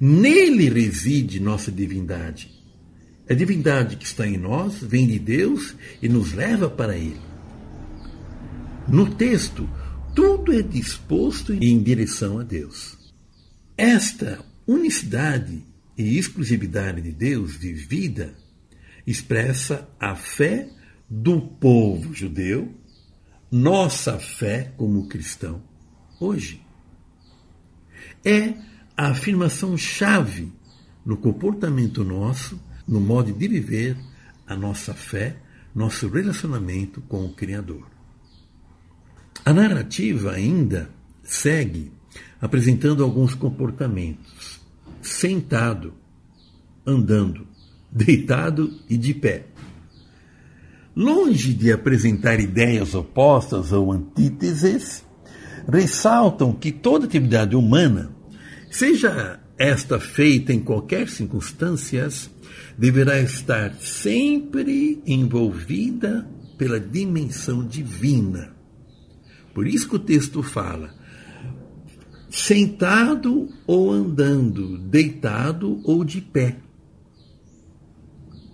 Nele 0.00 0.68
reside 0.70 1.40
nossa 1.40 1.70
divindade. 1.70 2.59
A 3.30 3.34
divindade 3.34 3.96
que 3.96 4.04
está 4.04 4.26
em 4.26 4.36
nós 4.36 4.82
vem 4.82 5.06
de 5.06 5.16
Deus 5.16 5.76
e 6.02 6.08
nos 6.08 6.32
leva 6.32 6.68
para 6.68 6.96
Ele. 6.96 7.20
No 8.88 9.14
texto, 9.14 9.70
tudo 10.16 10.52
é 10.52 10.60
disposto 10.60 11.52
em 11.52 11.80
direção 11.80 12.40
a 12.40 12.42
Deus. 12.42 12.98
Esta 13.76 14.44
unicidade 14.66 15.64
e 15.96 16.18
exclusividade 16.18 17.00
de 17.00 17.12
Deus 17.12 17.56
de 17.60 17.72
vida 17.72 18.34
expressa 19.06 19.88
a 20.00 20.16
fé 20.16 20.68
do 21.08 21.40
povo 21.40 22.12
judeu, 22.12 22.74
nossa 23.48 24.18
fé 24.18 24.72
como 24.76 25.06
cristão 25.06 25.62
hoje. 26.18 26.60
É 28.24 28.54
a 28.96 29.10
afirmação 29.10 29.78
chave 29.78 30.52
no 31.06 31.16
comportamento 31.16 32.04
nosso, 32.04 32.60
no 32.90 33.00
modo 33.00 33.32
de 33.32 33.46
viver 33.46 33.96
a 34.44 34.56
nossa 34.56 34.92
fé, 34.92 35.36
nosso 35.72 36.08
relacionamento 36.08 37.00
com 37.02 37.24
o 37.24 37.32
Criador. 37.32 37.86
A 39.44 39.52
narrativa 39.52 40.32
ainda 40.32 40.90
segue 41.22 41.92
apresentando 42.40 43.04
alguns 43.04 43.32
comportamentos: 43.32 44.60
sentado, 45.00 45.94
andando, 46.84 47.46
deitado 47.92 48.76
e 48.88 48.98
de 48.98 49.14
pé. 49.14 49.46
Longe 50.96 51.54
de 51.54 51.72
apresentar 51.72 52.40
ideias 52.40 52.96
opostas 52.96 53.72
ou 53.72 53.92
antíteses, 53.92 55.04
ressaltam 55.68 56.52
que 56.52 56.72
toda 56.72 57.06
atividade 57.06 57.54
humana, 57.54 58.10
seja 58.68 59.38
esta 59.56 60.00
feita 60.00 60.52
em 60.52 60.58
qualquer 60.58 61.08
circunstâncias, 61.08 62.28
deverá 62.80 63.20
estar 63.20 63.74
sempre 63.74 65.02
envolvida 65.06 66.26
pela 66.56 66.80
dimensão 66.80 67.62
divina. 67.62 68.56
Por 69.52 69.66
isso 69.66 69.86
que 69.86 69.96
o 69.96 69.98
texto 69.98 70.42
fala: 70.42 70.94
sentado 72.30 73.50
ou 73.66 73.92
andando, 73.92 74.78
deitado 74.78 75.78
ou 75.84 76.02
de 76.02 76.22
pé. 76.22 76.56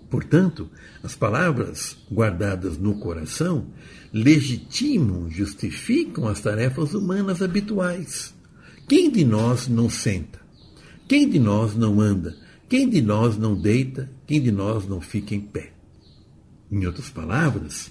Portanto, 0.09 0.69
as 1.01 1.15
palavras 1.15 1.97
guardadas 2.11 2.77
no 2.77 2.99
coração 2.99 3.67
legitimam, 4.11 5.29
justificam 5.29 6.27
as 6.27 6.41
tarefas 6.41 6.93
humanas 6.93 7.41
habituais. 7.41 8.35
Quem 8.89 9.09
de 9.09 9.23
nós 9.23 9.69
não 9.69 9.89
senta? 9.89 10.41
Quem 11.07 11.29
de 11.29 11.39
nós 11.39 11.77
não 11.77 12.01
anda? 12.01 12.35
Quem 12.67 12.89
de 12.89 13.01
nós 13.01 13.37
não 13.37 13.55
deita? 13.55 14.16
Quem 14.27 14.41
de 14.41 14.51
nós 14.51 14.85
não 14.85 14.99
fica 14.99 15.33
em 15.33 15.39
pé? 15.39 15.71
Em 16.69 16.85
outras 16.85 17.09
palavras, 17.09 17.89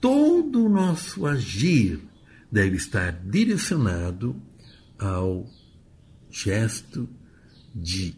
todo 0.00 0.64
o 0.64 0.68
nosso 0.68 1.24
agir 1.24 2.00
deve 2.50 2.76
estar 2.76 3.12
direcionado 3.12 4.34
ao 4.98 5.48
gesto 6.28 7.08
de 7.72 8.16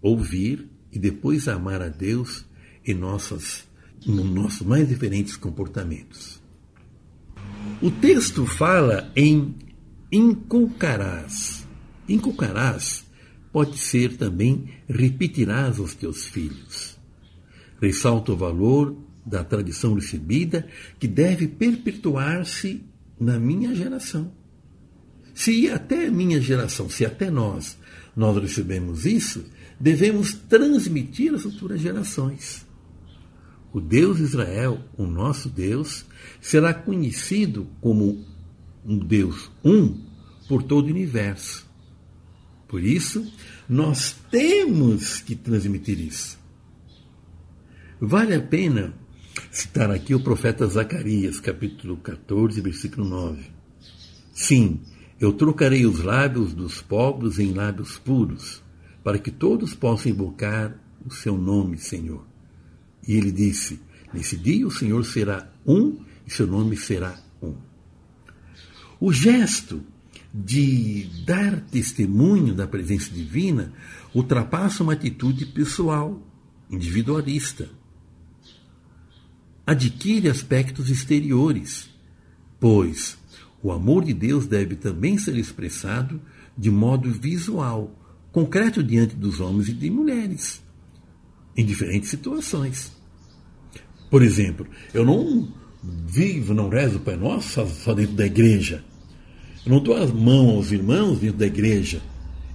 ouvir 0.00 0.68
e 0.92 0.98
depois 0.98 1.48
amar 1.48 1.82
a 1.82 1.88
Deus 1.88 2.44
em 2.86 2.94
nossas, 2.94 3.66
nos 4.06 4.30
nossos 4.30 4.62
mais 4.62 4.88
diferentes 4.88 5.36
comportamentos. 5.36 6.40
O 7.80 7.90
texto 7.90 8.46
fala 8.46 9.10
em 9.16 9.56
inculcarás. 10.10 11.66
inculcarás 12.08 13.04
pode 13.52 13.78
ser 13.78 14.16
também 14.16 14.70
repetirás 14.88 15.78
aos 15.78 15.94
teus 15.94 16.26
filhos. 16.26 16.98
Ressalta 17.80 18.32
o 18.32 18.36
valor 18.36 18.96
da 19.24 19.44
tradição 19.44 19.94
recebida 19.94 20.66
que 20.98 21.06
deve 21.06 21.46
perpetuar-se 21.46 22.82
na 23.20 23.38
minha 23.38 23.74
geração. 23.74 24.32
Se 25.34 25.70
até 25.70 26.06
a 26.06 26.10
minha 26.10 26.40
geração, 26.40 26.88
se 26.88 27.04
até 27.04 27.30
nós, 27.30 27.78
nós 28.16 28.40
recebemos 28.40 29.06
isso, 29.06 29.44
devemos 29.78 30.34
transmitir 30.34 31.34
às 31.34 31.42
futuras 31.42 31.80
gerações. 31.80 32.66
O 33.72 33.80
Deus 33.80 34.20
Israel, 34.20 34.80
o 34.96 35.06
nosso 35.06 35.48
Deus, 35.48 36.04
será 36.40 36.74
conhecido 36.74 37.66
como 37.80 38.22
um 38.84 38.98
Deus 38.98 39.50
um 39.64 39.98
por 40.46 40.62
todo 40.62 40.86
o 40.86 40.90
universo. 40.90 41.71
Por 42.72 42.82
isso, 42.82 43.30
nós 43.68 44.16
temos 44.30 45.20
que 45.20 45.36
transmitir 45.36 46.00
isso. 46.00 46.38
Vale 48.00 48.34
a 48.34 48.40
pena 48.40 48.94
citar 49.50 49.90
aqui 49.90 50.14
o 50.14 50.20
profeta 50.20 50.66
Zacarias, 50.66 51.38
capítulo 51.38 51.98
14, 51.98 52.62
versículo 52.62 53.06
9. 53.06 53.42
Sim, 54.32 54.80
eu 55.20 55.34
trocarei 55.34 55.84
os 55.84 56.02
lábios 56.02 56.54
dos 56.54 56.80
pobres 56.80 57.38
em 57.38 57.52
lábios 57.52 57.98
puros, 57.98 58.62
para 59.04 59.18
que 59.18 59.30
todos 59.30 59.74
possam 59.74 60.10
invocar 60.10 60.74
o 61.04 61.10
seu 61.10 61.36
nome, 61.36 61.76
Senhor. 61.76 62.26
E 63.06 63.12
ele 63.12 63.30
disse: 63.30 63.82
Nesse 64.14 64.34
dia 64.34 64.66
o 64.66 64.70
Senhor 64.70 65.04
será 65.04 65.46
um 65.66 65.98
e 66.26 66.32
seu 66.32 66.46
nome 66.46 66.78
será 66.78 67.22
um. 67.42 67.54
O 68.98 69.12
gesto 69.12 69.91
de 70.34 71.08
dar 71.26 71.60
testemunho 71.60 72.54
da 72.54 72.66
presença 72.66 73.10
divina 73.10 73.72
ultrapassa 74.14 74.82
uma 74.82 74.94
atitude 74.94 75.46
pessoal, 75.46 76.20
individualista. 76.70 77.68
Adquire 79.66 80.28
aspectos 80.28 80.90
exteriores, 80.90 81.90
pois 82.58 83.18
o 83.62 83.70
amor 83.70 84.04
de 84.04 84.12
Deus 84.12 84.46
deve 84.46 84.74
também 84.74 85.18
ser 85.18 85.36
expressado 85.36 86.20
de 86.56 86.70
modo 86.70 87.10
visual, 87.10 87.96
concreto 88.32 88.82
diante 88.82 89.14
dos 89.14 89.38
homens 89.38 89.68
e 89.68 89.72
de 89.72 89.90
mulheres, 89.90 90.62
em 91.56 91.64
diferentes 91.64 92.08
situações. 92.08 92.92
Por 94.10 94.22
exemplo, 94.22 94.66
eu 94.92 95.04
não 95.04 95.48
vivo, 95.82 96.54
não 96.54 96.68
rezo 96.68 96.96
o 96.96 97.00
Pai 97.00 97.16
Nosso 97.16 97.66
só 97.66 97.94
dentro 97.94 98.14
da 98.14 98.26
igreja. 98.26 98.84
Eu 99.64 99.72
não 99.72 99.80
dou 99.80 99.96
as 99.96 100.10
mãos 100.10 100.56
aos 100.56 100.72
irmãos 100.72 101.20
dentro 101.20 101.38
da 101.38 101.46
igreja. 101.46 102.02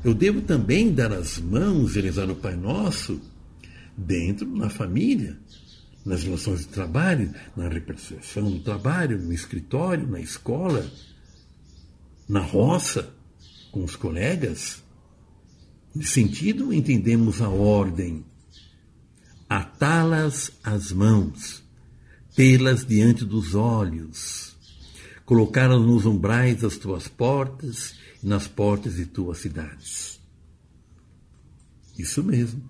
Eu 0.03 0.13
devo 0.13 0.41
também 0.41 0.93
dar 0.93 1.11
as 1.13 1.37
mãos 1.37 1.95
e 1.95 2.01
rezar 2.01 2.29
o 2.29 2.35
Pai 2.35 2.55
Nosso 2.55 3.19
dentro, 3.95 4.45
na 4.45 4.69
família, 4.69 5.37
nas 6.05 6.23
relações 6.23 6.59
de 6.59 6.67
trabalho, 6.67 7.33
na 7.55 7.69
representação 7.69 8.51
do 8.51 8.59
trabalho, 8.59 9.19
no 9.19 9.33
escritório, 9.33 10.05
na 10.05 10.19
escola, 10.19 10.85
na 12.27 12.41
roça, 12.41 13.09
com 13.71 13.83
os 13.83 13.95
colegas. 13.95 14.83
Nesse 15.95 16.11
sentido, 16.11 16.73
entendemos 16.73 17.41
a 17.41 17.49
ordem. 17.49 18.25
Atá-las 19.49 20.51
as 20.61 20.91
mãos, 20.91 21.63
tê-las 22.35 22.85
diante 22.85 23.23
dos 23.23 23.55
olhos, 23.55 24.56
colocá-las 25.27 25.81
nos 25.81 26.05
umbrais 26.05 26.61
das 26.61 26.77
tuas 26.77 27.09
portas 27.09 27.95
e 28.23 28.25
nas 28.25 28.47
portas 28.47 28.95
de 28.95 29.05
tuas 29.05 29.39
cidades. 29.39 30.21
Isso 31.99 32.23
mesmo. 32.23 32.63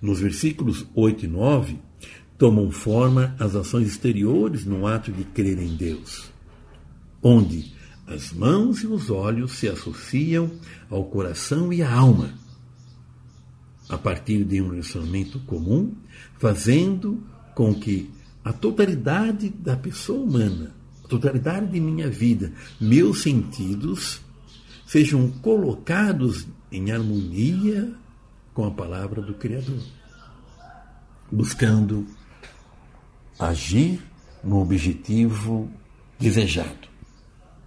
Nos 0.00 0.18
versículos 0.18 0.86
8 0.94 1.26
e 1.26 1.28
9, 1.28 1.78
tomam 2.38 2.70
forma 2.70 3.36
as 3.38 3.54
ações 3.54 3.88
exteriores 3.88 4.64
no 4.64 4.86
ato 4.86 5.12
de 5.12 5.24
crer 5.24 5.58
em 5.58 5.76
Deus, 5.76 6.32
onde 7.22 7.70
as 8.06 8.32
mãos 8.32 8.82
e 8.82 8.86
os 8.86 9.10
olhos 9.10 9.52
se 9.52 9.68
associam 9.68 10.50
ao 10.88 11.04
coração 11.04 11.70
e 11.70 11.82
à 11.82 11.92
alma, 11.92 12.32
a 13.90 13.98
partir 13.98 14.42
de 14.42 14.62
um 14.62 14.70
relacionamento 14.70 15.38
comum, 15.40 15.94
fazendo 16.38 17.22
com 17.54 17.74
que 17.74 18.10
a 18.42 18.54
totalidade 18.54 19.50
da 19.50 19.76
pessoa 19.76 20.24
humana, 20.24 20.79
totalidade 21.10 21.66
de 21.66 21.80
minha 21.80 22.08
vida, 22.08 22.52
meus 22.80 23.22
sentidos, 23.22 24.20
sejam 24.86 25.28
colocados 25.28 26.46
em 26.70 26.92
harmonia 26.92 27.92
com 28.54 28.64
a 28.64 28.70
palavra 28.70 29.20
do 29.20 29.34
Criador, 29.34 29.82
buscando 31.30 32.06
agir 33.38 34.00
no 34.42 34.60
objetivo 34.60 35.70
desejado, 36.18 36.88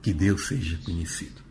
que 0.02 0.14
Deus 0.14 0.48
seja 0.48 0.80
conhecido. 0.86 1.44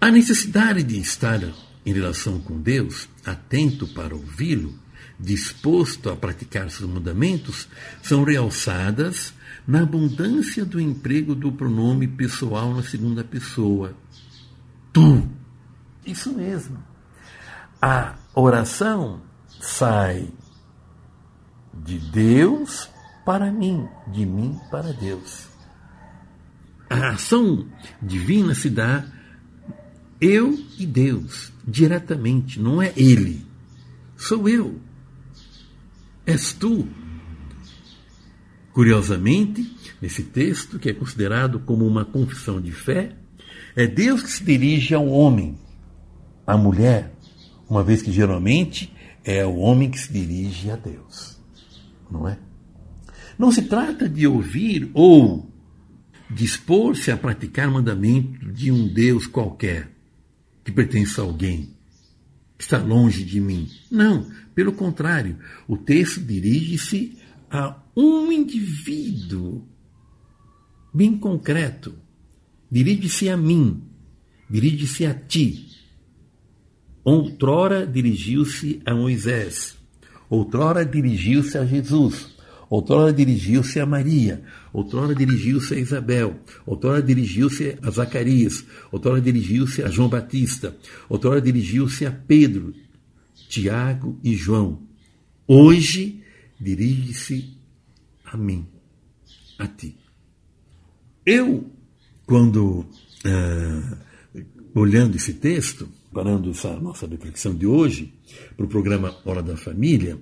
A 0.00 0.10
necessidade 0.10 0.82
de 0.82 0.98
estar 0.98 1.40
em 1.84 1.92
relação 1.92 2.38
com 2.40 2.60
Deus, 2.60 3.08
atento 3.24 3.86
para 3.88 4.14
ouvi-lo, 4.14 4.74
disposto 5.18 6.10
a 6.10 6.16
praticar 6.16 6.70
seus 6.70 6.88
mandamentos, 6.88 7.68
são 8.02 8.22
realçadas 8.22 9.32
na 9.68 9.82
abundância 9.82 10.64
do 10.64 10.80
emprego 10.80 11.34
do 11.34 11.52
pronome 11.52 12.08
pessoal 12.08 12.72
na 12.72 12.82
segunda 12.82 13.22
pessoa. 13.22 13.94
Tu. 14.94 15.28
Isso 16.06 16.32
mesmo. 16.32 16.82
A 17.80 18.14
oração 18.34 19.20
sai 19.60 20.32
de 21.84 21.98
Deus 21.98 22.88
para 23.26 23.52
mim, 23.52 23.86
de 24.10 24.24
mim 24.24 24.58
para 24.70 24.90
Deus. 24.94 25.48
A 26.88 27.10
ação 27.10 27.66
divina 28.00 28.54
se 28.54 28.70
dá 28.70 29.04
eu 30.18 30.58
e 30.78 30.86
Deus, 30.86 31.52
diretamente, 31.62 32.58
não 32.58 32.80
é 32.80 32.90
Ele. 32.96 33.46
Sou 34.16 34.48
eu. 34.48 34.80
És 36.24 36.54
tu. 36.54 36.88
Curiosamente, 38.78 39.68
nesse 40.00 40.22
texto, 40.22 40.78
que 40.78 40.88
é 40.88 40.94
considerado 40.94 41.58
como 41.58 41.84
uma 41.84 42.04
confissão 42.04 42.60
de 42.60 42.70
fé, 42.70 43.10
é 43.74 43.88
Deus 43.88 44.22
que 44.22 44.30
se 44.30 44.44
dirige 44.44 44.94
ao 44.94 45.08
homem, 45.08 45.58
à 46.46 46.56
mulher, 46.56 47.12
uma 47.68 47.82
vez 47.82 48.02
que 48.02 48.12
geralmente 48.12 48.94
é 49.24 49.44
o 49.44 49.56
homem 49.56 49.90
que 49.90 49.98
se 49.98 50.12
dirige 50.12 50.70
a 50.70 50.76
Deus 50.76 51.36
não 52.08 52.28
é? 52.28 52.38
Não 53.36 53.50
se 53.50 53.62
trata 53.62 54.08
de 54.08 54.28
ouvir 54.28 54.88
ou 54.94 55.52
dispor-se 56.30 57.10
a 57.10 57.16
praticar 57.16 57.68
mandamento 57.68 58.52
de 58.52 58.70
um 58.70 58.86
Deus 58.86 59.26
qualquer, 59.26 59.90
que 60.64 60.70
pertence 60.70 61.20
a 61.20 61.24
alguém, 61.24 61.74
que 62.56 62.62
está 62.62 62.78
longe 62.78 63.24
de 63.24 63.40
mim. 63.40 63.68
Não, 63.90 64.30
pelo 64.54 64.72
contrário, 64.72 65.36
o 65.66 65.76
texto 65.76 66.20
dirige-se 66.20 67.17
a 67.50 67.82
um 67.96 68.30
indivíduo 68.30 69.66
bem 70.92 71.16
concreto. 71.16 71.94
Dirige-se 72.70 73.28
a 73.28 73.36
mim, 73.36 73.82
dirige-se 74.48 75.06
a 75.06 75.14
ti. 75.14 75.66
Outrora 77.04 77.86
dirigiu-se 77.86 78.82
a 78.84 78.94
Moisés, 78.94 79.78
Outrora 80.30 80.84
dirigiu-se 80.84 81.56
a 81.56 81.64
Jesus, 81.64 82.36
outrora 82.68 83.10
dirigiu-se 83.12 83.80
a 83.80 83.86
Maria, 83.86 84.42
outrora 84.74 85.14
dirigiu-se 85.14 85.74
a 85.74 85.78
Isabel, 85.78 86.38
outrora 86.66 87.02
dirigiu-se 87.02 87.78
a 87.82 87.90
Zacarias, 87.90 88.66
outrora 88.92 89.22
dirigiu-se 89.22 89.82
a 89.82 89.88
João 89.88 90.08
Batista, 90.08 90.76
outrora 91.08 91.40
dirigiu-se 91.40 92.04
a 92.04 92.12
Pedro, 92.12 92.74
Tiago 93.48 94.20
e 94.22 94.34
João. 94.34 94.82
Hoje 95.46 96.17
dirige-se 96.60 97.56
a 98.24 98.36
mim, 98.36 98.66
a 99.58 99.66
ti. 99.66 99.96
Eu, 101.24 101.70
quando 102.26 102.80
uh, 103.24 103.96
olhando 104.74 105.16
esse 105.16 105.34
texto, 105.34 105.88
parando 106.12 106.50
essa 106.50 106.78
nossa 106.80 107.06
reflexão 107.06 107.54
de 107.54 107.66
hoje 107.66 108.12
para 108.56 108.66
o 108.66 108.68
programa 108.68 109.16
Hora 109.24 109.42
da 109.42 109.56
Família, 109.56 110.18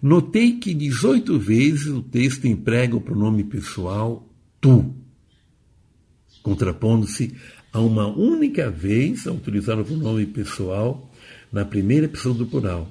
notei 0.00 0.58
que 0.58 0.74
18 0.74 1.38
vezes 1.38 1.86
o 1.86 2.02
texto 2.02 2.46
emprega 2.46 2.96
o 2.96 3.00
pronome 3.00 3.44
pessoal 3.44 4.28
tu, 4.60 4.94
contrapondo-se 6.42 7.34
a 7.72 7.80
uma 7.80 8.06
única 8.06 8.70
vez 8.70 9.26
a 9.26 9.32
utilizar 9.32 9.78
o 9.78 9.84
pronome 9.84 10.26
pessoal 10.26 11.10
na 11.50 11.64
primeira 11.64 12.08
pessoa 12.08 12.34
do 12.34 12.46
plural, 12.46 12.90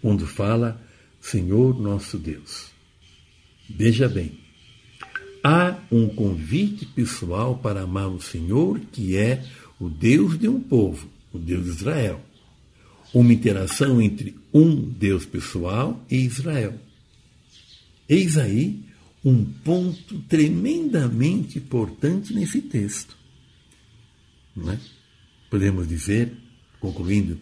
quando 0.00 0.26
fala 0.26 0.80
Senhor 1.26 1.76
nosso 1.80 2.18
Deus. 2.18 2.70
Veja 3.68 4.08
bem, 4.08 4.38
há 5.42 5.76
um 5.90 6.08
convite 6.08 6.86
pessoal 6.86 7.58
para 7.58 7.82
amar 7.82 8.08
o 8.08 8.20
Senhor 8.20 8.78
que 8.92 9.16
é 9.16 9.44
o 9.80 9.88
Deus 9.88 10.38
de 10.38 10.48
um 10.48 10.60
povo, 10.60 11.08
o 11.32 11.38
Deus 11.38 11.64
de 11.64 11.70
Israel. 11.70 12.20
Uma 13.12 13.32
interação 13.32 14.00
entre 14.00 14.36
um 14.54 14.76
Deus 14.76 15.26
pessoal 15.26 16.00
e 16.08 16.16
Israel. 16.16 16.74
Eis 18.08 18.38
aí 18.38 18.84
um 19.24 19.44
ponto 19.44 20.20
tremendamente 20.28 21.58
importante 21.58 22.32
nesse 22.32 22.62
texto. 22.62 23.16
Não 24.54 24.72
é? 24.72 24.78
Podemos 25.50 25.88
dizer, 25.88 26.32
concluindo 26.78 27.36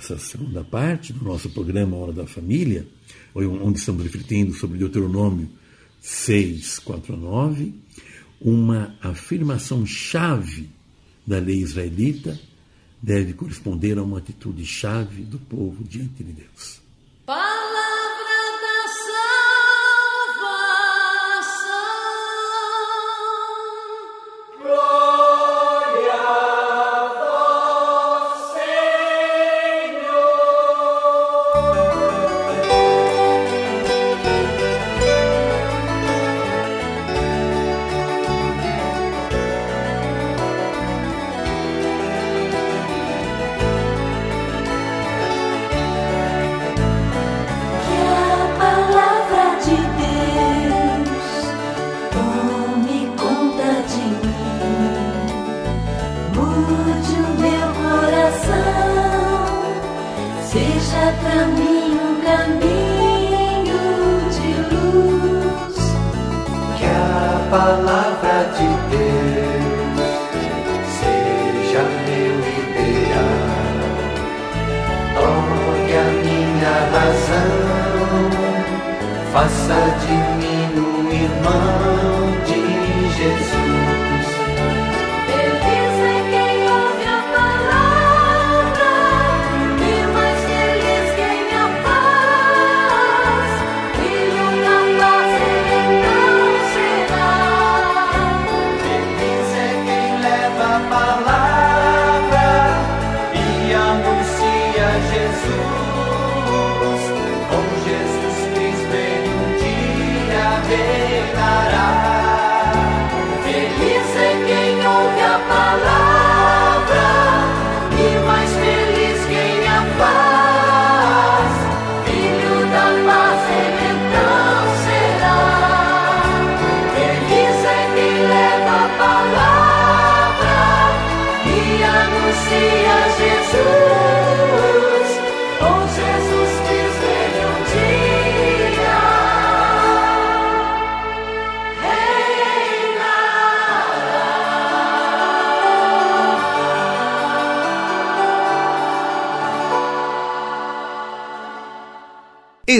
essa 0.00 0.18
segunda 0.18 0.64
parte 0.64 1.12
do 1.12 1.22
nosso 1.22 1.50
programa 1.50 1.94
Hora 1.94 2.12
da 2.12 2.26
Família, 2.26 2.88
onde 3.34 3.78
estamos 3.78 4.02
refletindo 4.02 4.54
sobre 4.54 4.78
Deuteronômio 4.78 5.48
6, 6.00 6.78
4 6.78 7.14
a 7.14 7.16
9, 7.18 7.74
uma 8.40 8.96
afirmação 9.02 9.84
chave 9.84 10.70
da 11.26 11.38
lei 11.38 11.58
israelita 11.58 12.40
deve 13.02 13.34
corresponder 13.34 13.98
a 13.98 14.02
uma 14.02 14.18
atitude 14.18 14.64
chave 14.64 15.22
do 15.22 15.38
povo 15.38 15.84
diante 15.84 16.24
de 16.24 16.32
Deus. 16.32 16.80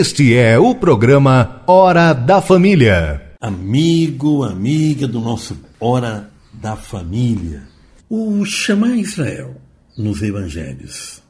Este 0.01 0.33
é 0.33 0.57
o 0.57 0.73
programa 0.73 1.61
Hora 1.67 2.11
da 2.11 2.41
Família. 2.41 3.35
Amigo, 3.39 4.43
amiga 4.43 5.07
do 5.07 5.19
nosso 5.19 5.55
Hora 5.79 6.31
da 6.51 6.75
Família. 6.75 7.67
O 8.09 8.43
chamar 8.43 8.97
Israel 8.97 9.61
nos 9.95 10.23
evangelhos 10.23 11.21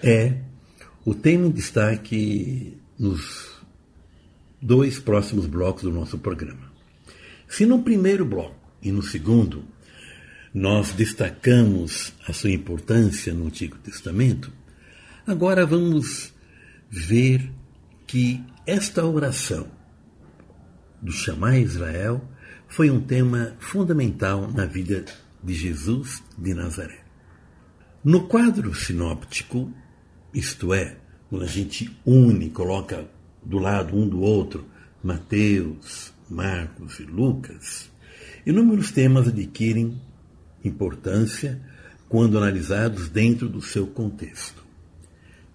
é 0.00 0.34
o 1.04 1.12
tema 1.12 1.48
em 1.48 1.50
destaque 1.50 2.78
nos 2.96 3.58
dois 4.62 5.00
próximos 5.00 5.46
blocos 5.46 5.82
do 5.82 5.90
nosso 5.90 6.18
programa. 6.18 6.70
Se 7.48 7.66
no 7.66 7.82
primeiro 7.82 8.24
bloco 8.24 8.54
e 8.80 8.92
no 8.92 9.02
segundo 9.02 9.64
nós 10.54 10.92
destacamos 10.92 12.12
a 12.28 12.32
sua 12.32 12.52
importância 12.52 13.34
no 13.34 13.46
Antigo 13.46 13.76
Testamento, 13.78 14.52
agora 15.26 15.66
vamos 15.66 16.37
ver 16.90 17.52
que 18.06 18.42
esta 18.66 19.04
oração 19.04 19.68
do 21.00 21.12
chamar 21.12 21.58
Israel 21.58 22.22
foi 22.66 22.90
um 22.90 23.00
tema 23.00 23.54
fundamental 23.58 24.50
na 24.50 24.66
vida 24.66 25.04
de 25.42 25.54
Jesus 25.54 26.22
de 26.36 26.54
Nazaré. 26.54 27.04
No 28.04 28.26
quadro 28.26 28.74
sinóptico, 28.74 29.72
isto 30.32 30.72
é, 30.72 30.96
quando 31.28 31.44
a 31.44 31.48
gente 31.48 31.94
une, 32.04 32.50
coloca 32.50 33.08
do 33.44 33.58
lado 33.58 33.96
um 33.96 34.08
do 34.08 34.20
outro 34.20 34.66
Mateus, 35.02 36.12
Marcos 36.28 36.98
e 37.00 37.04
Lucas, 37.04 37.90
inúmeros 38.46 38.90
temas 38.90 39.28
adquirem 39.28 40.00
importância 40.64 41.60
quando 42.08 42.38
analisados 42.38 43.08
dentro 43.08 43.48
do 43.48 43.60
seu 43.60 43.86
contexto. 43.86 44.64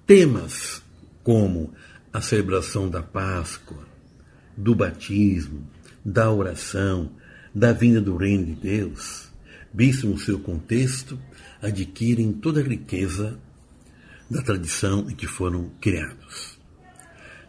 Temas 0.05 0.82
como 1.23 1.73
a 2.11 2.21
celebração 2.21 2.89
da 2.89 3.01
Páscoa, 3.01 3.87
do 4.55 4.75
batismo, 4.75 5.67
da 6.05 6.31
oração, 6.31 7.11
da 7.53 7.71
vinda 7.71 8.01
do 8.01 8.15
reino 8.17 8.45
de 8.45 8.55
Deus, 8.55 9.31
visto 9.73 10.07
no 10.07 10.17
seu 10.17 10.39
contexto, 10.39 11.17
adquirem 11.61 12.33
toda 12.33 12.59
a 12.59 12.63
riqueza 12.63 13.39
da 14.29 14.41
tradição 14.41 15.09
em 15.09 15.15
que 15.15 15.27
foram 15.27 15.71
criados. 15.79 16.59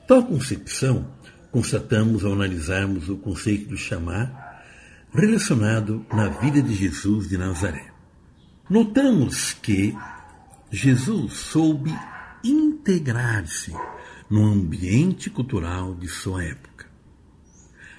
Tal 0.06 0.24
concepção 0.24 1.10
constatamos 1.50 2.24
ao 2.24 2.32
analisarmos 2.32 3.08
o 3.08 3.16
conceito 3.16 3.68
do 3.68 3.76
chamar 3.76 4.62
relacionado 5.12 6.04
na 6.12 6.28
vida 6.28 6.60
de 6.60 6.74
Jesus 6.74 7.28
de 7.28 7.38
Nazaré. 7.38 7.92
Notamos 8.68 9.52
que 9.52 9.96
Jesus 10.70 11.34
soube 11.34 11.94
integrar-se 12.84 13.74
no 14.28 14.44
ambiente 14.44 15.30
cultural 15.30 15.94
de 15.94 16.06
sua 16.06 16.44
época. 16.44 16.84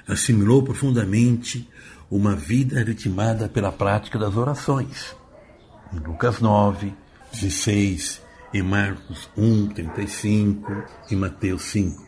Assimilou 0.07 0.61
profundamente 0.61 1.67
uma 2.09 2.35
vida 2.35 2.83
ritmada 2.83 3.49
pela 3.49 3.71
prática 3.71 4.19
das 4.19 4.37
orações. 4.37 5.15
Em 5.91 5.97
Lucas 5.97 6.39
9, 6.39 6.93
16, 7.33 8.21
em 8.53 8.61
Marcos 8.61 9.27
1, 9.35 9.69
35 9.69 10.83
e 11.09 11.15
Mateus 11.15 11.63
5. 11.63 12.05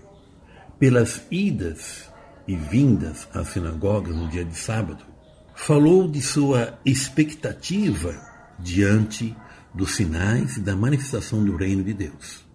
Pelas 0.78 1.24
idas 1.32 2.12
e 2.48 2.56
vindas 2.56 3.28
às 3.34 3.48
sinagogas 3.48 4.16
no 4.16 4.30
dia 4.30 4.46
de 4.46 4.56
sábado, 4.56 5.04
falou 5.56 6.08
de 6.08 6.22
sua 6.22 6.78
expectativa 6.86 8.14
diante 8.60 9.36
dos 9.74 9.96
sinais 9.96 10.60
da 10.60 10.76
manifestação 10.76 11.44
do 11.44 11.58
reino 11.58 11.84
de 11.84 11.96
Deus. 11.96 12.47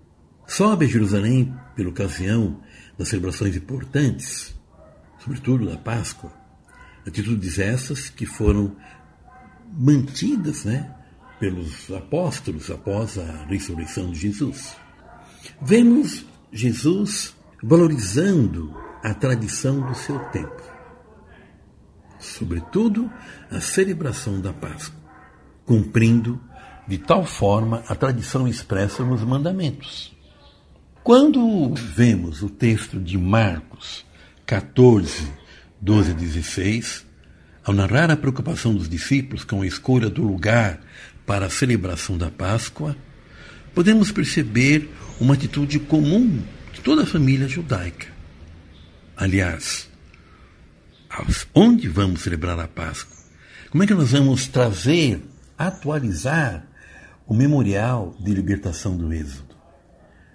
Sobe 0.53 0.85
a 0.85 0.89
Jerusalém 0.89 1.59
pela 1.75 1.89
ocasião 1.89 2.61
das 2.99 3.09
celebrações 3.09 3.57
importantes, 3.57 4.55
sobretudo 5.19 5.65
da 5.65 5.79
Páscoa, 5.79 6.31
atitudes 7.07 7.59
essas 7.59 8.11
que 8.11 8.27
foram 8.27 8.77
mantidas 9.73 10.67
né, 10.67 10.95
pelos 11.41 11.91
apóstolos 11.91 12.71
após 12.71 13.17
a 13.17 13.47
ressurreição 13.47 14.11
de 14.11 14.19
Jesus. 14.19 14.77
Vemos 15.63 16.27
Jesus 16.53 17.35
valorizando 17.63 18.77
a 19.03 19.15
tradição 19.15 19.81
do 19.81 19.95
seu 19.95 20.19
tempo, 20.27 20.63
sobretudo 22.19 23.11
a 23.51 23.59
celebração 23.59 24.39
da 24.39 24.53
Páscoa, 24.53 25.01
cumprindo 25.65 26.39
de 26.87 26.99
tal 26.99 27.25
forma 27.25 27.83
a 27.89 27.95
tradição 27.95 28.47
expressa 28.47 29.03
nos 29.03 29.25
mandamentos. 29.25 30.12
Quando 31.03 31.75
vemos 31.75 32.45
o 32.45 32.49
texto 32.49 33.01
de 33.01 33.19
Marcos 33.19 34.07
14, 34.47 35.33
12 35.81 36.13
a 36.13 36.15
16, 36.15 37.05
ao 37.65 37.75
narrar 37.75 38.09
a 38.09 38.17
preocupação 38.17 38.73
dos 38.73 38.89
discípulos 38.89 39.43
com 39.43 39.63
a 39.63 39.67
escolha 39.67 40.09
do 40.09 40.23
lugar 40.23 40.81
para 41.27 41.47
a 41.47 41.51
celebração 41.51 42.17
da 42.17 42.31
Páscoa, 42.31 42.97
podemos 43.75 44.13
perceber 44.13 44.89
uma 45.19 45.35
atitude 45.35 45.81
comum 45.81 46.41
de 46.73 46.81
toda 46.81 47.03
a 47.03 47.07
família 47.07 47.49
judaica. 47.49 48.07
Aliás, 49.17 49.91
onde 51.53 51.89
vamos 51.89 52.21
celebrar 52.21 52.61
a 52.61 52.69
Páscoa? 52.69 53.17
Como 53.71 53.83
é 53.83 53.89
que 53.89 53.95
nós 53.95 54.13
vamos 54.13 54.47
trazer, 54.47 55.21
atualizar 55.59 56.65
o 57.27 57.35
memorial 57.35 58.17
de 58.21 58.33
libertação 58.33 58.97
do 58.97 59.13
Êxodo? 59.13 59.52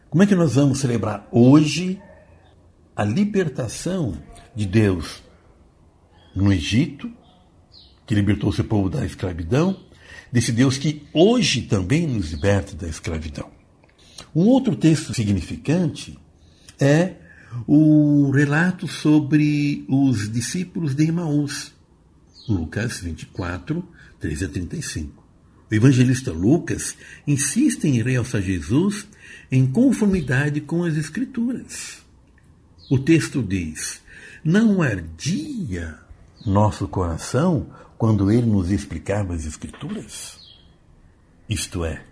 Como 0.10 0.24
é 0.24 0.26
que 0.26 0.36
nós 0.36 0.55
vamos 0.55 0.80
celebrar 0.80 1.28
hoje 1.32 2.01
a 2.95 3.03
libertação 3.03 4.18
de 4.55 4.66
Deus 4.66 5.22
no 6.34 6.51
Egito, 6.51 7.12
que 8.05 8.16
libertou 8.16 8.53
seu 8.53 8.64
povo 8.64 8.89
da 8.89 9.05
escravidão, 9.05 9.86
desse 10.32 10.53
Deus 10.53 10.78
que 10.78 11.05
hoje 11.14 11.64
também 11.64 12.08
nos 12.08 12.32
liberta 12.32 12.74
da 12.74 12.88
escravidão. 12.88 13.49
Um 14.34 14.45
outro 14.45 14.78
texto 14.78 15.14
significante 15.14 16.18
é 16.80 17.16
o 17.68 18.32
relato 18.32 18.88
sobre 18.88 19.86
os 19.89 20.32
discípulos 20.32 20.95
de 20.95 21.05
Emaús, 21.08 21.74
Lucas 22.47 23.01
24, 23.01 23.86
13 24.22 24.45
a 24.45 24.47
35. 24.47 25.26
O 25.70 25.76
evangelista 25.76 26.32
Lucas 26.32 26.95
insiste 27.26 27.86
em 27.86 28.01
realçar 28.01 28.41
Jesus 28.41 29.07
em 29.51 29.68
conformidade 29.68 30.61
com 30.61 30.84
as 30.84 30.95
Escrituras. 30.95 32.01
O 32.89 32.97
texto 32.97 33.43
diz: 33.43 34.01
Não 34.43 34.82
ardia 34.82 35.99
nosso 36.45 36.88
coração 36.88 37.70
quando 37.97 38.32
ele 38.32 38.47
nos 38.47 38.72
explicava 38.72 39.34
as 39.34 39.45
Escrituras? 39.45 40.39
Isto 41.49 41.84
é, 41.84 42.05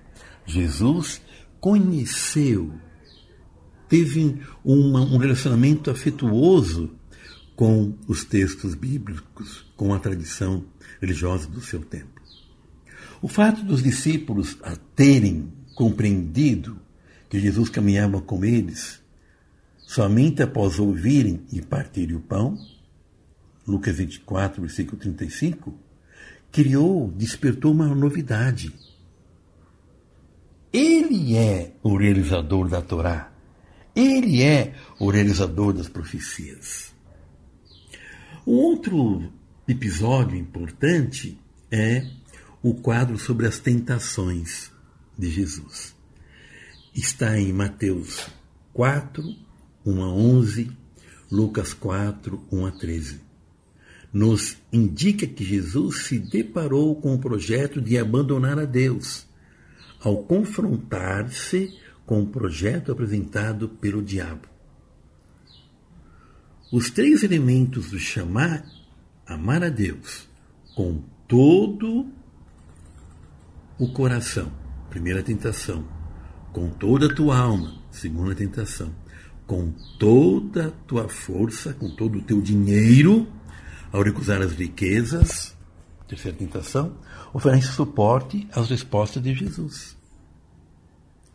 Jesus 0.46 1.22
conheceu, 1.62 2.74
teve 3.88 4.42
uma, 4.64 5.02
um 5.02 5.18
relacionamento 5.18 5.90
afetuoso 5.90 6.92
com 7.56 7.98
os 8.06 8.26
textos 8.26 8.76
bíblicos, 8.76 9.66
com 9.78 9.94
a 9.94 10.00
tradição 10.00 10.66
religiosa 11.02 11.48
do 11.48 11.62
seu 11.62 11.80
tempo. 11.80 12.15
O 13.22 13.28
fato 13.28 13.64
dos 13.64 13.82
discípulos 13.82 14.58
terem 14.96 15.52
compreendido 15.76 16.80
que 17.30 17.40
Jesus 17.40 17.70
caminhava 17.70 18.22
com 18.22 18.44
eles 18.46 19.02
somente 19.78 20.42
após 20.42 20.80
ouvirem 20.80 21.42
e 21.52 21.62
partirem 21.62 22.16
o 22.16 22.22
pão 22.22 22.58
Lucas 23.68 23.98
24, 23.98 24.62
versículo 24.62 24.98
35, 24.98 25.74
criou, 26.52 27.12
despertou 27.12 27.72
uma 27.72 27.88
novidade. 27.88 28.72
Ele 30.72 31.36
é 31.36 31.74
o 31.82 31.98
realizador 31.98 32.70
da 32.70 32.82
Torá. 32.82 33.32
Ele 33.96 34.44
é 34.44 34.76
o 35.00 35.10
realizador 35.10 35.74
das 35.74 35.88
profecias. 35.88 36.94
Um 38.46 38.54
outro 38.54 39.32
episódio 39.68 40.38
importante 40.38 41.40
é 41.72 42.06
o 42.68 42.74
quadro 42.74 43.20
sobre 43.20 43.46
as 43.46 43.60
tentações 43.60 44.72
de 45.16 45.30
Jesus. 45.30 45.96
Está 46.96 47.40
em 47.40 47.54
Mateus 47.54 48.28
4, 48.74 49.24
1 49.86 50.02
a 50.04 50.12
11, 50.12 50.72
Lucas 51.32 51.76
4, 51.76 52.44
1 52.52 52.66
a 52.66 52.72
13 52.72 53.22
nos 54.12 54.58
indica 54.72 55.28
que 55.28 55.44
Jesus 55.44 56.06
se 56.06 56.18
deparou 56.18 56.96
com 56.96 57.14
o 57.14 57.20
projeto 57.20 57.82
de 57.82 57.98
abandonar 57.98 58.58
a 58.58 58.64
Deus, 58.64 59.28
ao 60.00 60.24
confrontar-se 60.24 61.78
com 62.06 62.22
o 62.22 62.28
projeto 62.28 62.94
apresentado 62.94 63.68
pelo 63.68 64.02
diabo. 64.02 64.48
Os 66.72 66.90
três 66.90 67.24
elementos 67.24 67.92
do 67.92 68.00
chamar 68.00 68.66
amar 69.28 69.62
a 69.64 69.70
Deus 69.70 70.30
com 70.74 71.04
todo 71.28 72.10
o 73.78 73.90
coração, 73.90 74.52
primeira 74.90 75.22
tentação, 75.22 75.86
com 76.54 76.70
toda 76.70 77.08
a 77.08 77.14
tua 77.14 77.38
alma, 77.38 77.76
segunda 77.92 78.34
tentação, 78.34 78.96
com 79.46 79.72
toda 80.00 80.68
a 80.68 80.72
tua 80.72 81.10
força, 81.10 81.74
com 81.74 81.94
todo 81.94 82.20
o 82.20 82.22
teu 82.22 82.42
dinheiro, 82.42 83.28
ao 83.92 84.02
recusar 84.02 84.42
as 84.42 84.54
riquezas, 84.54 85.56
terceira 86.08 86.38
tentação, 86.38 86.98
oferece 87.34 87.68
suporte 87.68 88.48
às 88.54 88.70
respostas 88.70 89.22
de 89.22 89.34
Jesus. 89.34 89.98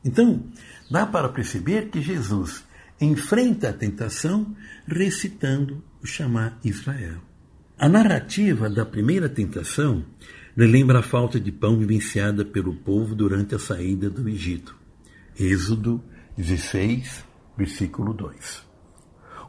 Então, 0.02 0.44
dá 0.90 1.06
para 1.06 1.28
perceber 1.28 1.90
que 1.90 2.00
Jesus 2.00 2.64
enfrenta 3.00 3.68
a 3.68 3.72
tentação 3.72 4.54
recitando 4.86 5.84
o 6.02 6.06
chamar 6.06 6.58
Israel. 6.64 7.20
A 7.78 7.88
narrativa 7.88 8.68
da 8.68 8.84
primeira 8.84 9.28
tentação 9.28 10.04
lembra 10.56 10.98
a 10.98 11.02
falta 11.02 11.38
de 11.38 11.52
pão 11.52 11.78
vivenciada 11.78 12.44
pelo 12.44 12.74
povo 12.74 13.14
durante 13.14 13.54
a 13.54 13.58
saída 13.58 14.10
do 14.10 14.28
Egito. 14.28 14.76
Êxodo 15.38 16.02
16, 16.36 17.24
versículo 17.56 18.12
2. 18.12 18.62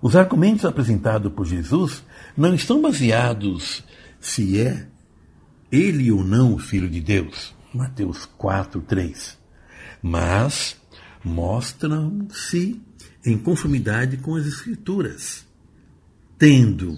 Os 0.02 0.16
argumentos 0.16 0.66
apresentados 0.66 1.32
por 1.34 1.46
Jesus 1.46 2.04
não 2.36 2.54
estão 2.54 2.82
baseados 2.82 3.84
se 4.20 4.60
é 4.60 4.88
ele 5.72 6.12
ou 6.12 6.24
não 6.24 6.54
o 6.54 6.60
Filho 6.60 6.90
de 6.90 7.00
Deus, 7.00 7.56
Mateus 7.74 8.26
4, 8.26 8.82
3, 8.82 9.38
mas 10.02 10.78
mostram-se 11.24 12.82
em 13.26 13.38
conformidade 13.38 14.18
com 14.18 14.36
as 14.36 14.46
Escrituras, 14.46 15.46
tendo 16.38 16.98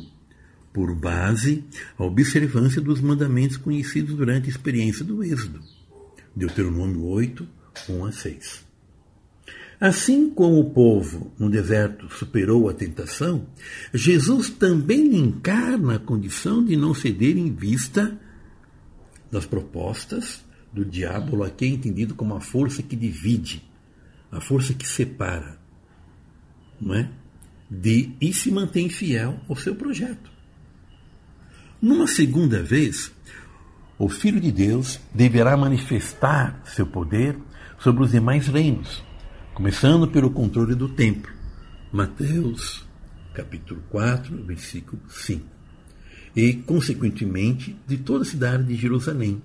por 0.73 0.93
base 0.95 1.63
a 1.97 2.03
observância 2.03 2.81
dos 2.81 2.99
mandamentos 2.99 3.55
conhecidos 3.55 4.15
durante 4.15 4.47
a 4.47 4.49
experiência 4.49 5.05
do 5.05 5.23
Êxodo, 5.23 5.61
Deuteronômio 6.35 7.05
8, 7.05 7.47
1 7.89 8.05
a 8.05 8.11
6. 8.11 8.65
Assim 9.79 10.29
como 10.29 10.59
o 10.59 10.71
povo 10.71 11.31
no 11.37 11.49
deserto 11.49 12.09
superou 12.09 12.69
a 12.69 12.73
tentação, 12.73 13.45
Jesus 13.93 14.49
também 14.49 15.15
encarna 15.15 15.95
a 15.95 15.99
condição 15.99 16.63
de 16.63 16.75
não 16.75 16.93
ceder 16.93 17.37
em 17.37 17.53
vista 17.53 18.19
das 19.31 19.45
propostas 19.45 20.43
do 20.71 20.83
diabo, 20.83 21.43
aqui 21.43 21.65
é 21.65 21.67
entendido 21.67 22.15
como 22.15 22.33
a 22.33 22.41
força 22.41 22.81
que 22.81 22.95
divide, 22.95 23.63
a 24.31 24.41
força 24.41 24.73
que 24.73 24.87
separa, 24.87 25.59
não 26.81 26.95
é? 26.95 27.11
De, 27.69 28.11
e 28.19 28.33
se 28.33 28.51
mantém 28.51 28.89
fiel 28.89 29.39
ao 29.47 29.55
seu 29.55 29.75
projeto. 29.75 30.32
Numa 31.83 32.07
segunda 32.07 32.63
vez, 32.63 33.11
o 33.99 34.07
Filho 34.07 34.39
de 34.39 34.53
Deus 34.53 35.01
deverá 35.13 35.57
manifestar 35.57 36.63
seu 36.63 36.87
poder 36.87 37.37
sobre 37.77 38.03
os 38.03 38.11
demais 38.11 38.47
reinos 38.47 39.03
começando 39.53 40.07
pelo 40.07 40.31
controle 40.31 40.75
do 40.75 40.89
templo. 40.89 41.31
Mateus, 41.91 42.87
capítulo 43.33 43.83
4, 43.89 44.43
versículo 44.45 45.01
5. 45.09 45.45
E, 46.35 46.53
consequentemente, 46.53 47.77
de 47.85 47.97
toda 47.97 48.23
a 48.23 48.25
cidade 48.25 48.63
de 48.63 48.75
Jerusalém, 48.75 49.41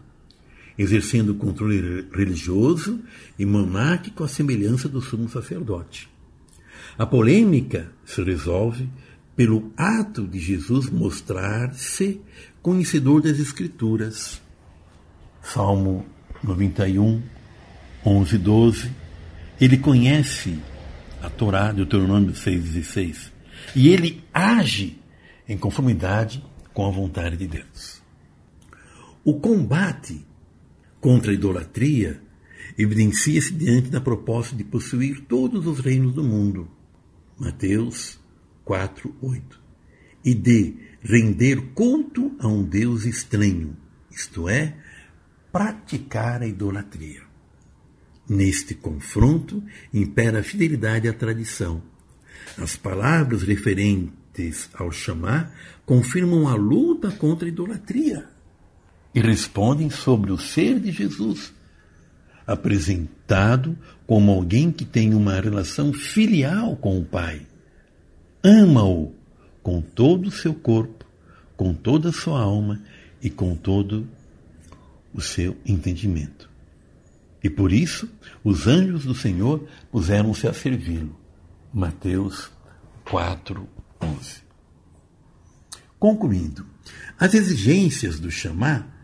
exercendo 0.79 1.31
o 1.31 1.35
controle 1.35 2.07
religioso 2.13 3.01
e 3.37 3.45
monárquico 3.45 4.25
à 4.25 4.29
semelhança 4.29 4.89
do 4.89 5.03
sumo 5.03 5.29
sacerdote. 5.29 6.09
A 6.97 7.05
polêmica 7.05 7.91
se 8.07 8.23
resolve 8.23 8.89
pelo 9.39 9.73
ato 9.77 10.27
de 10.27 10.37
Jesus 10.37 10.91
mostrar-se 10.91 12.21
conhecedor 12.61 13.23
das 13.23 13.39
Escrituras. 13.39 14.43
Salmo 15.41 16.05
91, 16.43 17.23
11, 18.05 18.37
12 18.37 18.91
ele 19.61 19.79
conhece 19.79 20.59
a 21.23 21.31
Torá, 21.31 21.71
Deuteronômio 21.71 22.33
6,16. 22.33 23.31
E 23.77 23.91
ele 23.91 24.25
age 24.35 24.99
em 25.49 25.57
conformidade 25.57 26.45
com 26.75 26.85
a 26.85 26.91
vontade 26.91 27.37
de 27.37 27.47
Deus. 27.47 28.03
O 29.25 29.35
combate 29.35 30.27
contra 31.01 31.31
a 31.31 31.35
idolatria 31.35 32.21
evidencia-se 32.77 33.55
diante 33.55 33.89
da 33.89 34.01
proposta 34.01 34.57
de 34.57 34.65
possuir 34.65 35.21
todos 35.29 35.65
os 35.65 35.79
reinos 35.79 36.13
do 36.13 36.25
mundo. 36.25 36.69
Mateus 37.39 38.18
4, 38.69 39.17
8. 39.23 39.61
E 40.23 40.35
de 40.35 40.75
render 41.01 41.73
culto 41.73 42.37
a 42.39 42.47
um 42.47 42.63
Deus 42.63 43.07
estranho, 43.07 43.75
isto 44.11 44.47
é, 44.47 44.77
praticar 45.51 46.43
a 46.43 46.47
idolatria. 46.47 47.23
Neste 48.29 48.75
confronto 48.75 49.65
impera 49.93 50.41
a 50.41 50.43
fidelidade 50.43 51.09
à 51.09 51.15
tradição. 51.15 51.83
As 52.59 52.77
palavras 52.77 53.43
referentes 53.43 54.69
ao 54.75 54.93
chamar 54.93 55.51
confirmam 55.87 56.47
a 56.47 56.55
luta 56.55 57.11
contra 57.11 57.49
a 57.49 57.49
idolatria 57.49 58.29
e 59.15 59.21
respondem 59.23 59.89
sobre 59.89 60.31
o 60.31 60.37
ser 60.37 60.79
de 60.79 60.93
Jesus, 60.93 61.55
apresentado 62.47 63.79
como 64.07 64.31
alguém 64.31 64.71
que 64.71 64.85
tem 64.85 65.15
uma 65.15 65.41
relação 65.41 65.91
filial 65.91 66.77
com 66.77 66.99
o 66.99 67.05
Pai. 67.07 67.47
Ama-o 68.49 69.13
com 69.63 69.83
todo 69.83 70.29
o 70.29 70.31
seu 70.31 70.55
corpo, 70.55 71.05
com 71.55 71.75
toda 71.75 72.09
a 72.09 72.13
sua 72.13 72.41
alma 72.41 72.83
e 73.21 73.29
com 73.29 73.55
todo 73.55 74.09
o 75.13 75.21
seu 75.21 75.55
entendimento. 75.67 76.49
E 77.45 77.51
por 77.51 77.71
isso 77.71 78.09
os 78.43 78.67
anjos 78.67 79.05
do 79.05 79.15
Senhor 79.15 79.69
puseram-se 79.93 80.49
a 80.49 80.55
servi-lo. 80.55 81.15
Mateus 81.75 82.51
4, 83.05 83.69
11. 84.01 84.43
Concluindo, 85.99 86.65
as 87.19 87.35
exigências 87.35 88.19
do 88.19 88.31
chamar 88.31 88.97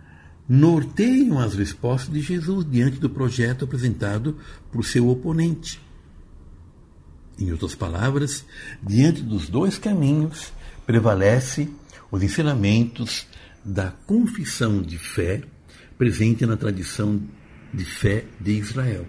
norteiam 0.48 1.38
as 1.38 1.54
respostas 1.54 2.14
de 2.14 2.22
Jesus 2.22 2.64
diante 2.64 2.98
do 2.98 3.10
projeto 3.10 3.66
apresentado 3.66 4.38
por 4.72 4.86
seu 4.86 5.06
oponente. 5.06 5.83
Em 7.38 7.50
outras 7.50 7.74
palavras, 7.74 8.44
diante 8.82 9.22
dos 9.22 9.48
dois 9.48 9.76
caminhos 9.76 10.52
prevalece 10.86 11.68
os 12.10 12.22
ensinamentos 12.22 13.26
da 13.64 13.90
confissão 14.06 14.80
de 14.80 14.98
fé 14.98 15.42
presente 15.98 16.44
na 16.46 16.56
tradição 16.56 17.20
de 17.72 17.84
fé 17.84 18.24
de 18.40 18.52
Israel, 18.52 19.06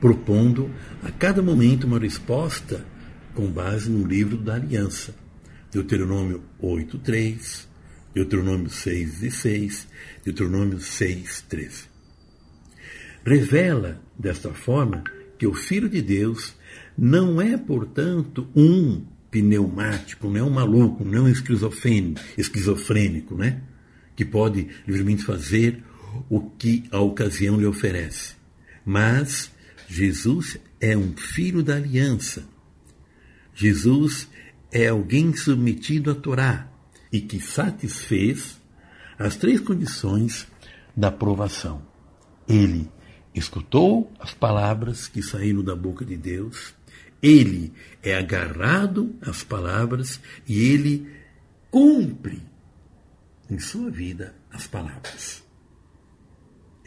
propondo 0.00 0.70
a 1.02 1.10
cada 1.10 1.42
momento 1.42 1.86
uma 1.86 1.98
resposta 1.98 2.84
com 3.34 3.50
base 3.50 3.90
no 3.90 4.06
livro 4.06 4.36
da 4.36 4.54
aliança, 4.54 5.14
Deuteronômio 5.72 6.42
8:3, 6.60 7.66
Deuteronômio 8.14 8.68
6:16, 8.68 9.86
Deuteronômio 10.24 10.78
6:13. 10.78 11.88
Revela 13.24 14.00
desta 14.18 14.52
forma 14.52 15.02
que 15.38 15.46
o 15.46 15.54
Filho 15.54 15.88
de 15.88 16.00
Deus 16.00 16.54
não 16.96 17.40
é, 17.40 17.56
portanto, 17.56 18.48
um 18.54 19.04
pneumático, 19.30 20.28
não 20.28 20.36
é 20.36 20.42
um 20.42 20.50
maluco, 20.50 21.04
não 21.04 21.18
é 21.18 21.20
um 21.22 21.28
esquizofrênico, 21.28 22.20
esquizofrênico 22.38 23.34
né? 23.34 23.62
que 24.14 24.24
pode 24.24 24.68
livremente 24.86 25.24
fazer 25.24 25.82
o 26.30 26.40
que 26.40 26.84
a 26.90 26.98
ocasião 27.00 27.58
lhe 27.58 27.66
oferece. 27.66 28.34
Mas 28.84 29.50
Jesus 29.88 30.58
é 30.80 30.96
um 30.96 31.14
filho 31.16 31.62
da 31.62 31.76
aliança. 31.76 32.44
Jesus 33.54 34.28
é 34.72 34.88
alguém 34.88 35.34
submetido 35.34 36.10
à 36.10 36.14
Torá 36.14 36.70
e 37.12 37.20
que 37.20 37.40
satisfez 37.40 38.60
as 39.18 39.36
três 39.36 39.60
condições 39.60 40.46
da 40.96 41.08
aprovação. 41.08 41.82
Ele 42.48 42.88
escutou 43.34 44.12
as 44.18 44.32
palavras 44.32 45.08
que 45.08 45.22
saíram 45.22 45.62
da 45.62 45.74
boca 45.74 46.04
de 46.04 46.16
Deus, 46.16 46.74
ele 47.26 47.72
é 48.02 48.16
agarrado 48.16 49.16
às 49.20 49.42
palavras 49.42 50.20
e 50.46 50.60
ele 50.60 51.10
cumpre 51.70 52.40
em 53.50 53.58
sua 53.58 53.90
vida 53.90 54.34
as 54.50 54.66
palavras. 54.66 55.44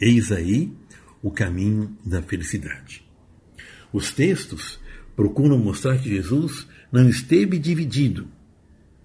Eis 0.00 0.32
aí 0.32 0.72
o 1.22 1.30
caminho 1.30 1.94
da 2.04 2.22
felicidade. 2.22 3.06
Os 3.92 4.12
textos 4.12 4.80
procuram 5.14 5.58
mostrar 5.58 5.98
que 5.98 6.08
Jesus 6.08 6.66
não 6.90 7.06
esteve 7.08 7.58
dividido 7.58 8.26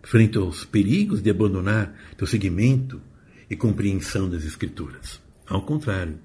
frente 0.04 0.38
aos 0.38 0.64
perigos 0.64 1.22
de 1.22 1.30
abandonar 1.30 1.94
seu 2.18 2.28
seguimento 2.28 3.02
e 3.50 3.56
compreensão 3.58 4.30
das 4.30 4.46
Escrituras. 4.46 5.20
Ao 5.46 5.64
contrário, 5.64 6.18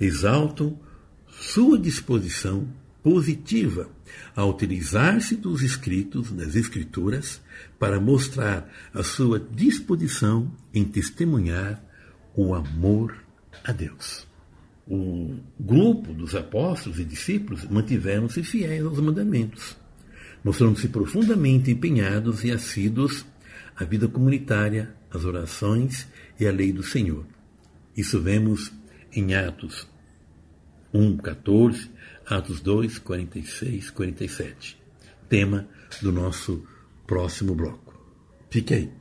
exaltam 0.00 0.80
sua 1.28 1.78
disposição 1.78 2.66
positiva 3.06 3.88
a 4.34 4.44
utilizar-se 4.44 5.36
dos 5.36 5.62
escritos, 5.62 6.32
das 6.32 6.56
Escrituras, 6.56 7.40
para 7.78 8.00
mostrar 8.00 8.68
a 8.92 9.04
sua 9.04 9.38
disposição 9.38 10.50
em 10.74 10.82
testemunhar 10.82 11.80
o 12.34 12.52
amor 12.52 13.16
a 13.62 13.70
Deus. 13.70 14.26
O 14.88 15.36
grupo 15.58 16.12
dos 16.12 16.34
apóstolos 16.34 16.98
e 16.98 17.04
discípulos 17.04 17.64
mantiveram-se 17.66 18.42
fiéis 18.42 18.84
aos 18.84 18.98
mandamentos, 18.98 19.76
mostrando-se 20.42 20.88
profundamente 20.88 21.70
empenhados 21.70 22.42
e 22.42 22.50
assíduos 22.50 23.24
à 23.76 23.84
vida 23.84 24.08
comunitária, 24.08 24.92
às 25.12 25.24
orações 25.24 26.08
e 26.40 26.46
à 26.48 26.50
lei 26.50 26.72
do 26.72 26.82
Senhor. 26.82 27.24
Isso 27.96 28.20
vemos 28.20 28.72
em 29.12 29.32
Atos 29.32 29.86
1, 30.92 31.18
14, 31.18 31.90
Atos 32.28 32.60
2, 32.60 32.98
46, 32.98 33.90
47. 33.90 34.82
Tema 35.28 35.68
do 36.02 36.10
nosso 36.12 36.66
próximo 37.06 37.54
bloco. 37.54 37.94
Fique 38.50 38.74
aí. 38.74 38.92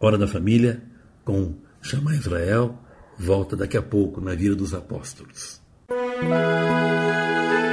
Hora 0.00 0.16
da 0.16 0.26
Família 0.26 0.82
com 1.24 1.54
Chamar 1.82 2.14
Israel. 2.14 2.78
Volta 3.18 3.56
daqui 3.56 3.76
a 3.76 3.82
pouco 3.82 4.20
na 4.20 4.34
Vila 4.34 4.56
dos 4.56 4.74
Apóstolos. 4.74 5.60
o 5.90 7.65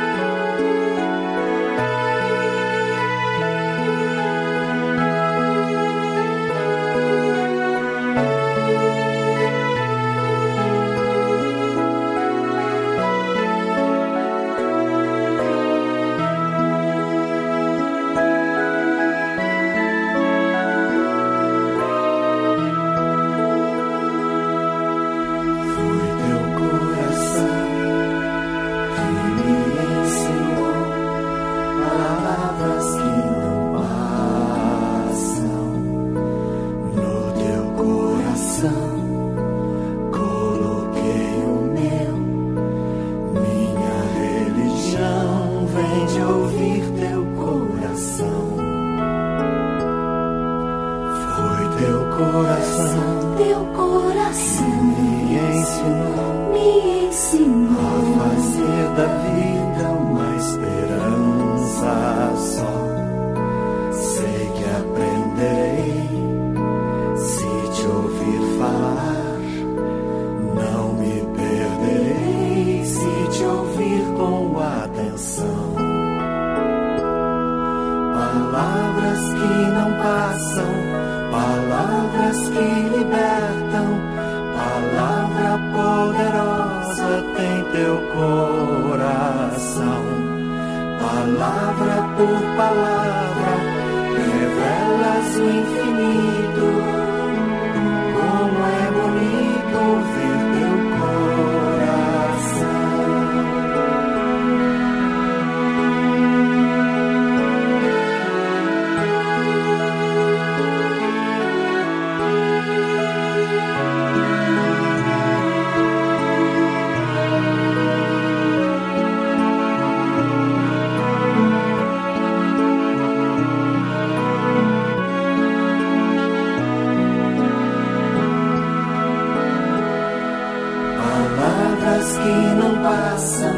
palavras 131.94 132.18
que 132.18 132.56
não 132.56 132.82
passam, 132.82 133.54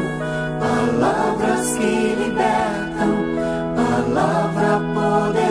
palavras 0.60 1.76
que 1.78 2.14
libertam, 2.14 3.12
palavra 3.74 4.80
poderosa. 4.94 5.45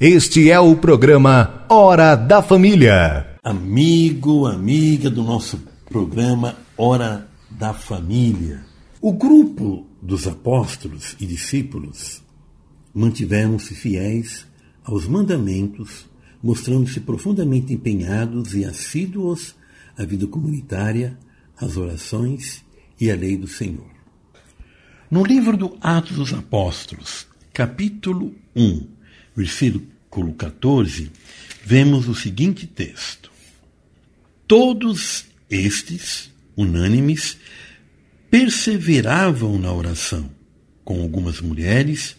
Este 0.00 0.48
é 0.48 0.60
o 0.60 0.76
programa 0.76 1.66
Hora 1.68 2.14
da 2.14 2.40
Família. 2.40 3.36
Amigo, 3.42 4.46
amiga 4.46 5.10
do 5.10 5.24
nosso 5.24 5.60
programa 5.86 6.54
Hora 6.76 7.28
da 7.50 7.74
Família. 7.74 8.64
O 9.00 9.12
grupo 9.12 9.88
dos 10.00 10.28
apóstolos 10.28 11.16
e 11.18 11.26
discípulos 11.26 12.22
mantiveram-se 12.94 13.74
fiéis 13.74 14.46
aos 14.84 15.08
mandamentos, 15.08 16.06
mostrando-se 16.40 17.00
profundamente 17.00 17.74
empenhados 17.74 18.54
e 18.54 18.64
assíduos 18.64 19.56
à 19.96 20.04
vida 20.04 20.28
comunitária, 20.28 21.18
às 21.60 21.76
orações 21.76 22.64
e 23.00 23.10
à 23.10 23.16
lei 23.16 23.36
do 23.36 23.48
Senhor. 23.48 23.90
No 25.10 25.24
livro 25.24 25.56
do 25.56 25.76
Atos 25.80 26.16
dos 26.16 26.32
Apóstolos, 26.32 27.26
capítulo 27.52 28.32
1, 28.54 28.97
versículo 29.38 30.34
14, 30.36 31.12
vemos 31.64 32.08
o 32.08 32.14
seguinte 32.14 32.66
texto: 32.66 33.30
Todos 34.48 35.26
estes, 35.48 36.30
unânimes, 36.56 37.38
perseveravam 38.28 39.56
na 39.58 39.72
oração, 39.72 40.28
com 40.84 41.00
algumas 41.00 41.40
mulheres, 41.40 42.16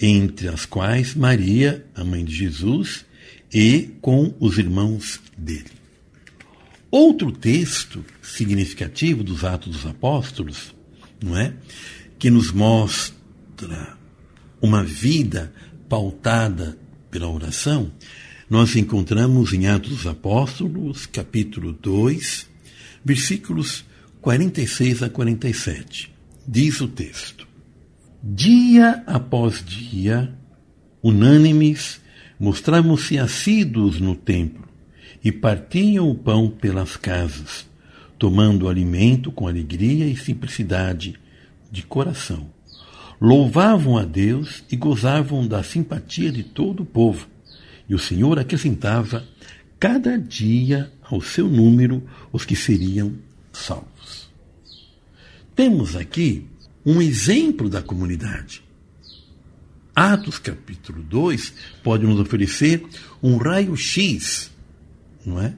entre 0.00 0.48
as 0.48 0.64
quais 0.64 1.14
Maria, 1.14 1.84
a 1.96 2.04
mãe 2.04 2.24
de 2.24 2.34
Jesus, 2.34 3.04
e 3.52 3.90
com 4.00 4.32
os 4.38 4.56
irmãos 4.56 5.20
dele. 5.36 5.82
Outro 6.90 7.32
texto 7.32 8.04
significativo 8.22 9.24
dos 9.24 9.44
Atos 9.44 9.72
dos 9.72 9.86
Apóstolos, 9.86 10.74
não 11.22 11.36
é? 11.36 11.54
Que 12.18 12.30
nos 12.30 12.52
mostra 12.52 13.98
uma 14.60 14.84
vida 14.84 15.52
pautada 15.92 16.78
pela 17.10 17.28
oração, 17.28 17.92
nós 18.48 18.74
encontramos 18.76 19.52
em 19.52 19.66
Atos 19.66 19.90
dos 19.90 20.06
Apóstolos, 20.06 21.04
capítulo 21.04 21.70
2, 21.70 22.48
versículos 23.04 23.84
46 24.22 25.02
a 25.02 25.10
47. 25.10 26.10
Diz 26.48 26.80
o 26.80 26.88
texto: 26.88 27.46
Dia 28.22 29.04
após 29.06 29.62
dia, 29.62 30.34
unânimes, 31.02 32.00
mostravam-se 32.40 33.18
assíduos 33.18 34.00
no 34.00 34.16
templo 34.16 34.66
e 35.22 35.30
partiam 35.30 36.08
o 36.08 36.14
pão 36.14 36.48
pelas 36.48 36.96
casas, 36.96 37.68
tomando 38.18 38.66
alimento 38.66 39.30
com 39.30 39.46
alegria 39.46 40.06
e 40.06 40.16
simplicidade 40.16 41.20
de 41.70 41.82
coração. 41.82 42.48
Louvavam 43.22 43.96
a 43.96 44.04
Deus 44.04 44.64
e 44.68 44.74
gozavam 44.74 45.46
da 45.46 45.62
simpatia 45.62 46.32
de 46.32 46.42
todo 46.42 46.82
o 46.82 46.84
povo. 46.84 47.28
E 47.88 47.94
o 47.94 47.98
Senhor 47.98 48.36
acrescentava 48.36 49.24
cada 49.78 50.18
dia 50.18 50.92
ao 51.04 51.20
seu 51.20 51.46
número 51.46 52.02
os 52.32 52.44
que 52.44 52.56
seriam 52.56 53.14
salvos. 53.52 54.28
Temos 55.54 55.94
aqui 55.94 56.44
um 56.84 57.00
exemplo 57.00 57.68
da 57.68 57.80
comunidade. 57.80 58.60
Atos 59.94 60.40
capítulo 60.40 61.00
2 61.04 61.54
pode 61.80 62.04
nos 62.04 62.18
oferecer 62.18 62.84
um 63.22 63.36
raio-x, 63.36 64.50
não 65.24 65.40
é? 65.40 65.54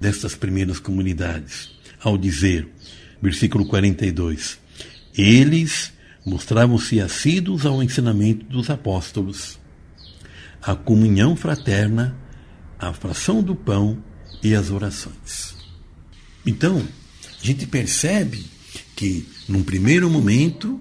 Destas 0.00 0.36
primeiras 0.36 0.78
comunidades, 0.78 1.72
ao 1.98 2.16
dizer, 2.16 2.68
versículo 3.20 3.66
42, 3.66 4.60
eles 5.18 5.92
mostravam-se 6.24 7.00
assíduos 7.00 7.64
ao 7.64 7.82
ensinamento 7.82 8.44
dos 8.46 8.70
apóstolos, 8.70 9.58
à 10.62 10.74
comunhão 10.74 11.34
fraterna, 11.34 12.16
à 12.78 12.92
fração 12.92 13.42
do 13.42 13.54
pão 13.54 14.02
e 14.42 14.54
às 14.54 14.70
orações. 14.70 15.54
Então, 16.46 16.86
a 17.40 17.46
gente 17.46 17.66
percebe 17.66 18.44
que, 18.94 19.26
num 19.48 19.62
primeiro 19.62 20.10
momento, 20.10 20.80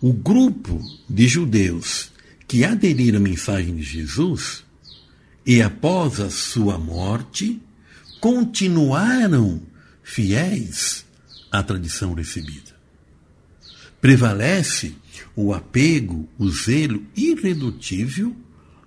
o 0.00 0.12
grupo 0.12 0.80
de 1.08 1.26
judeus 1.26 2.12
que 2.46 2.64
aderiram 2.64 3.18
à 3.18 3.22
mensagem 3.22 3.74
de 3.74 3.82
Jesus 3.82 4.64
e, 5.46 5.62
após 5.62 6.20
a 6.20 6.30
sua 6.30 6.78
morte, 6.78 7.60
continuaram 8.20 9.62
fiéis 10.02 11.04
à 11.50 11.62
tradição 11.62 12.12
recebida. 12.14 12.73
Prevalece 14.04 14.94
o 15.34 15.54
apego, 15.54 16.28
o 16.38 16.50
zelo 16.50 17.06
irredutível 17.16 18.36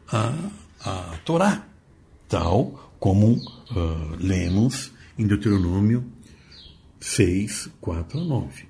à, 0.08 0.32
à 0.80 1.18
Torá, 1.26 1.68
tal 2.30 2.94
como 3.00 3.34
uh, 3.34 4.16
lemos 4.20 4.92
em 5.18 5.26
Deuteronômio 5.26 6.06
6, 7.00 7.68
4 7.82 8.20
a 8.20 8.24
9. 8.26 8.66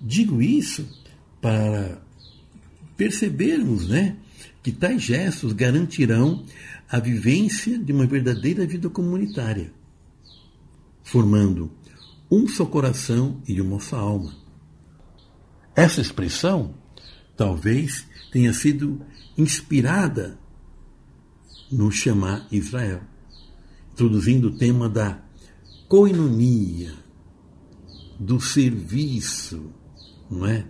Digo 0.00 0.42
isso 0.42 0.84
para 1.40 2.02
percebermos 2.96 3.86
né, 3.86 4.16
que 4.64 4.72
tais 4.72 5.00
gestos 5.00 5.52
garantirão 5.52 6.44
a 6.90 6.98
vivência 6.98 7.78
de 7.78 7.92
uma 7.92 8.08
verdadeira 8.08 8.66
vida 8.66 8.90
comunitária, 8.90 9.72
formando 11.04 11.70
um 12.28 12.48
só 12.48 12.66
coração 12.66 13.40
e 13.46 13.60
uma 13.60 13.78
só 13.78 13.96
alma. 13.96 14.41
Essa 15.74 16.00
expressão 16.00 16.74
talvez 17.36 18.06
tenha 18.30 18.52
sido 18.52 19.00
inspirada 19.36 20.38
no 21.70 21.90
chamar 21.90 22.46
Israel, 22.52 23.00
introduzindo 23.92 24.48
o 24.48 24.58
tema 24.58 24.88
da 24.88 25.18
coinonia, 25.88 26.92
do 28.18 28.40
serviço, 28.40 29.72
não 30.30 30.46
é? 30.46 30.64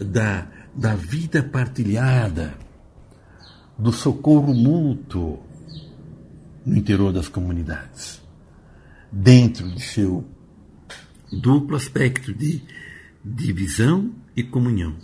Da, 0.00 0.50
da 0.74 0.94
vida 0.94 1.42
partilhada, 1.42 2.58
do 3.78 3.92
socorro 3.92 4.54
mútuo 4.54 5.42
no 6.64 6.76
interior 6.76 7.12
das 7.12 7.28
comunidades, 7.28 8.20
dentro 9.12 9.70
de 9.70 9.80
seu 9.80 10.24
duplo 11.30 11.76
aspecto 11.76 12.32
de 12.32 12.62
divisão 13.24 14.12
e 14.38 14.44
comunhão, 14.44 14.96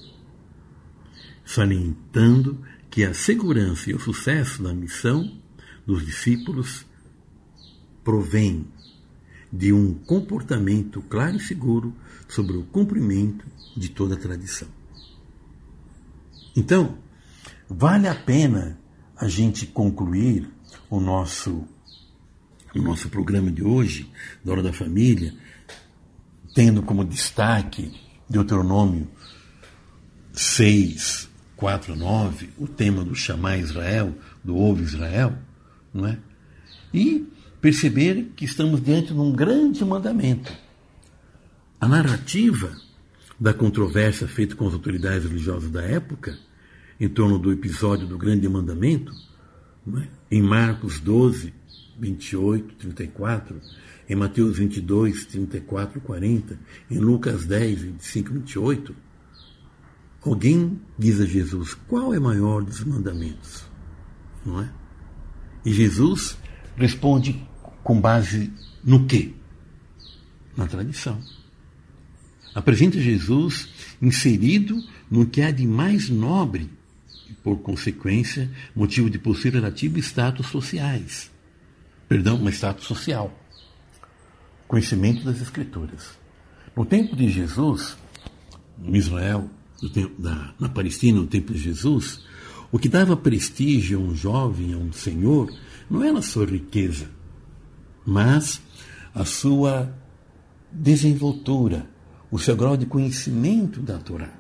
salientando 1.45 2.65
que 2.89 3.03
a 3.03 3.13
segurança 3.13 3.91
e 3.91 3.95
o 3.95 3.99
sucesso 3.99 4.63
da 4.63 4.73
missão 4.73 5.37
dos 5.85 6.07
discípulos 6.07 6.87
provém 8.05 8.65
de 9.53 9.73
um 9.73 9.93
comportamento 9.93 11.03
claro 11.03 11.37
e 11.37 11.41
seguro 11.41 11.93
sobre 12.29 12.57
o 12.57 12.63
cumprimento 12.63 13.45
de 13.77 13.89
toda 13.89 14.15
a 14.15 14.19
tradição. 14.19 14.69
Então, 16.55 16.97
vale 17.69 18.07
a 18.07 18.15
pena 18.15 18.79
a 19.17 19.27
gente 19.27 19.67
concluir 19.67 20.49
o 20.89 21.01
nosso 21.01 21.67
o 22.73 22.83
nosso 22.83 23.09
programa 23.09 23.53
de 23.53 23.63
hoje, 23.63 24.11
da 24.45 24.51
Hora 24.51 24.63
da 24.63 24.73
Família, 24.73 25.33
tendo 26.57 26.83
como 26.83 27.05
destaque 27.05 27.93
Deuteronômio 28.29 29.09
6, 30.35 31.31
4 31.57 31.95
9, 31.95 32.51
o 32.59 32.67
tema 32.67 33.05
do 33.05 33.15
chamar 33.15 33.59
Israel, 33.59 34.15
do 34.43 34.57
ouve 34.57 34.83
Israel, 34.83 35.39
não 35.93 36.07
é? 36.07 36.19
E 36.93 37.27
perceber 37.61 38.33
que 38.37 38.45
estamos 38.45 38.83
diante 38.83 39.15
de 39.15 39.19
um 39.19 39.33
grande 39.33 39.85
mandamento. 39.85 40.53
A 41.81 41.89
narrativa 41.89 42.77
da 43.39 43.55
controvérsia 43.55 44.29
feita 44.29 44.55
com 44.55 44.67
as 44.67 44.75
autoridades 44.75 45.25
religiosas 45.25 45.71
da 45.71 45.83
época, 45.83 46.37
em 47.01 47.09
torno 47.09 47.39
do 47.39 47.53
episódio 47.53 48.07
do 48.07 48.19
grande 48.19 48.49
mandamento, 48.49 49.13
é? 49.97 50.09
em 50.31 50.43
Marcos 50.43 50.99
12, 51.01 51.53
28, 51.99 52.75
34, 52.75 53.61
em 54.09 54.15
Mateus 54.15 54.59
22, 54.59 55.27
34, 55.27 56.01
40, 56.01 56.59
em 56.91 56.99
Lucas 56.99 57.47
10, 57.47 57.83
25, 57.83 58.33
28, 58.33 58.97
alguém 60.25 60.81
diz 60.99 61.21
a 61.21 61.27
Jesus: 61.27 61.75
qual 61.89 62.15
é 62.15 62.19
maior 62.19 62.63
dos 62.63 62.83
mandamentos? 62.85 63.65
Não 64.45 64.61
é? 64.61 64.71
E 65.65 65.73
Jesus 65.73 66.37
responde 66.77 67.47
com 67.83 68.01
base 68.01 68.53
no 68.83 69.07
quê? 69.07 69.33
Na 70.57 70.67
tradição. 70.67 71.21
Apresenta 72.55 73.01
Jesus 73.01 73.69
inserido 74.01 74.83
no 75.11 75.27
que 75.27 75.43
há 75.43 75.51
de 75.51 75.67
mais 75.67 76.09
nobre 76.09 76.71
e, 77.29 77.33
por 77.35 77.59
consequência, 77.59 78.51
motivo 78.75 79.11
de 79.11 79.19
possuir 79.19 79.55
relativo 79.55 79.99
status 79.99 80.47
sociais. 80.47 81.31
Perdão, 82.09 82.37
um 82.37 82.49
status 82.49 82.87
social. 82.87 83.33
Conhecimento 84.69 85.25
das 85.25 85.41
Escrituras. 85.41 86.19
No 86.77 86.85
tempo 86.85 87.17
de 87.17 87.29
Jesus, 87.29 87.97
no 88.79 88.95
Israel, 88.95 89.49
tempo 89.91 90.21
da, 90.21 90.55
na 90.59 90.69
Palestina, 90.69 91.21
no 91.21 91.27
tempo 91.27 91.53
de 91.53 91.59
Jesus, 91.59 92.21
O 92.75 92.79
que 92.79 92.89
dava 92.89 93.17
prestígio 93.17 94.01
a 94.01 94.03
um 94.03 94.17
jovem, 94.17 94.73
a 94.73 94.77
um 94.77 94.93
senhor, 94.93 95.49
não 95.89 96.03
era 96.03 96.19
a 96.19 96.23
sua 96.23 96.45
riqueza, 96.45 97.09
mas 98.05 98.61
a 99.15 99.25
sua 99.25 99.97
desenvoltura, 100.73 101.89
o 102.33 102.39
seu 102.39 102.57
grau 102.57 102.77
de 102.77 102.85
conhecimento 102.85 103.81
da 103.81 103.97
Torá. 103.99 104.33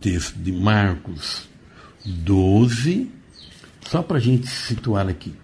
Texto 0.00 0.38
de 0.38 0.50
Marcos 0.52 1.46
12, 2.02 3.10
só 3.90 4.02
para 4.02 4.16
a 4.16 4.20
gente 4.20 4.46
situar 4.46 5.06
aqui. 5.06 5.34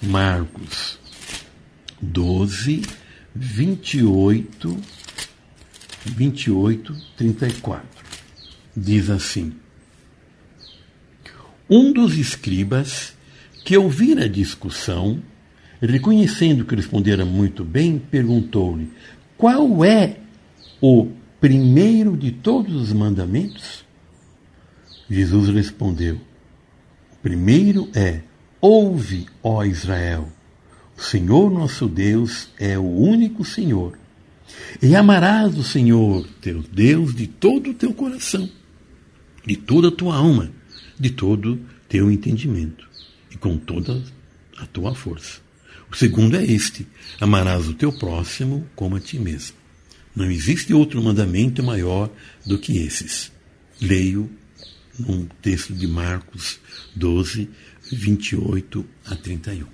Marcos 0.00 0.96
12, 2.00 2.82
28, 3.34 4.76
28, 6.08 6.94
34. 7.16 7.86
Diz 8.76 9.10
assim: 9.10 9.52
Um 11.68 11.92
dos 11.92 12.16
escribas 12.16 13.14
que 13.64 13.76
ouvira 13.76 14.24
a 14.24 14.28
discussão, 14.28 15.22
reconhecendo 15.80 16.64
que 16.64 16.74
respondera 16.74 17.24
muito 17.24 17.64
bem, 17.64 17.98
perguntou-lhe: 17.98 18.90
Qual 19.36 19.84
é 19.84 20.16
o 20.80 21.10
primeiro 21.40 22.16
de 22.16 22.32
todos 22.32 22.74
os 22.74 22.92
mandamentos? 22.92 23.84
Jesus 25.08 25.48
respondeu: 25.48 26.16
O 27.12 27.16
primeiro 27.22 27.88
é: 27.94 28.22
Ouve, 28.60 29.26
ó 29.42 29.64
Israel, 29.64 30.28
o 30.96 31.02
Senhor 31.02 31.50
nosso 31.50 31.86
Deus 31.86 32.50
é 32.58 32.78
o 32.78 32.82
único 32.82 33.44
Senhor. 33.44 33.98
E 34.82 34.94
amarás 34.94 35.56
o 35.56 35.64
Senhor, 35.64 36.26
teu 36.40 36.62
Deus, 36.62 37.14
de 37.14 37.26
todo 37.26 37.70
o 37.70 37.74
teu 37.74 37.92
coração, 37.92 38.48
de 39.46 39.56
toda 39.56 39.88
a 39.88 39.92
tua 39.92 40.16
alma, 40.16 40.50
de 40.98 41.10
todo 41.10 41.60
teu 41.88 42.10
entendimento 42.10 42.88
e 43.30 43.36
com 43.36 43.56
toda 43.56 44.02
a 44.58 44.66
tua 44.66 44.94
força. 44.94 45.40
O 45.90 45.96
segundo 45.96 46.36
é 46.36 46.44
este: 46.44 46.86
amarás 47.20 47.68
o 47.68 47.74
teu 47.74 47.92
próximo 47.92 48.66
como 48.74 48.96
a 48.96 49.00
ti 49.00 49.18
mesmo. 49.18 49.56
Não 50.14 50.30
existe 50.30 50.74
outro 50.74 51.02
mandamento 51.02 51.62
maior 51.62 52.10
do 52.44 52.58
que 52.58 52.78
esses. 52.78 53.30
Leio 53.80 54.30
num 54.98 55.26
texto 55.40 55.72
de 55.72 55.86
Marcos 55.86 56.58
12, 56.96 57.48
28 57.92 58.84
a 59.06 59.14
31. 59.14 59.66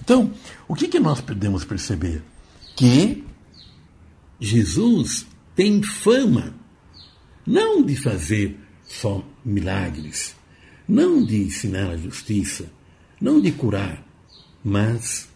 Então, 0.00 0.32
o 0.66 0.74
que, 0.74 0.88
que 0.88 0.98
nós 0.98 1.20
podemos 1.20 1.64
perceber? 1.64 2.22
Que 2.74 3.22
Jesus 4.40 5.26
tem 5.54 5.82
fama 5.82 6.54
não 7.46 7.82
de 7.82 7.94
fazer 7.96 8.58
só 8.82 9.22
milagres, 9.44 10.34
não 10.88 11.24
de 11.24 11.42
ensinar 11.42 11.90
a 11.90 11.96
justiça, 11.96 12.70
não 13.20 13.40
de 13.40 13.52
curar, 13.52 14.02
mas 14.64 15.28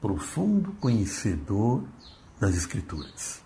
profundo 0.00 0.72
conhecedor 0.80 1.84
das 2.40 2.56
Escrituras. 2.56 3.42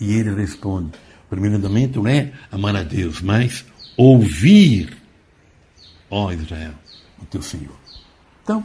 E 0.00 0.12
ele 0.12 0.34
responde: 0.34 0.92
o 1.26 1.28
primeiro 1.28 1.56
mandamento 1.56 2.02
não 2.02 2.08
é 2.08 2.32
amar 2.50 2.74
a 2.76 2.82
Deus, 2.82 3.20
mas 3.20 3.64
ouvir, 3.96 4.96
ó 6.10 6.32
Israel, 6.32 6.74
o 7.20 7.26
teu 7.26 7.42
Senhor. 7.42 7.76
Então, 8.42 8.64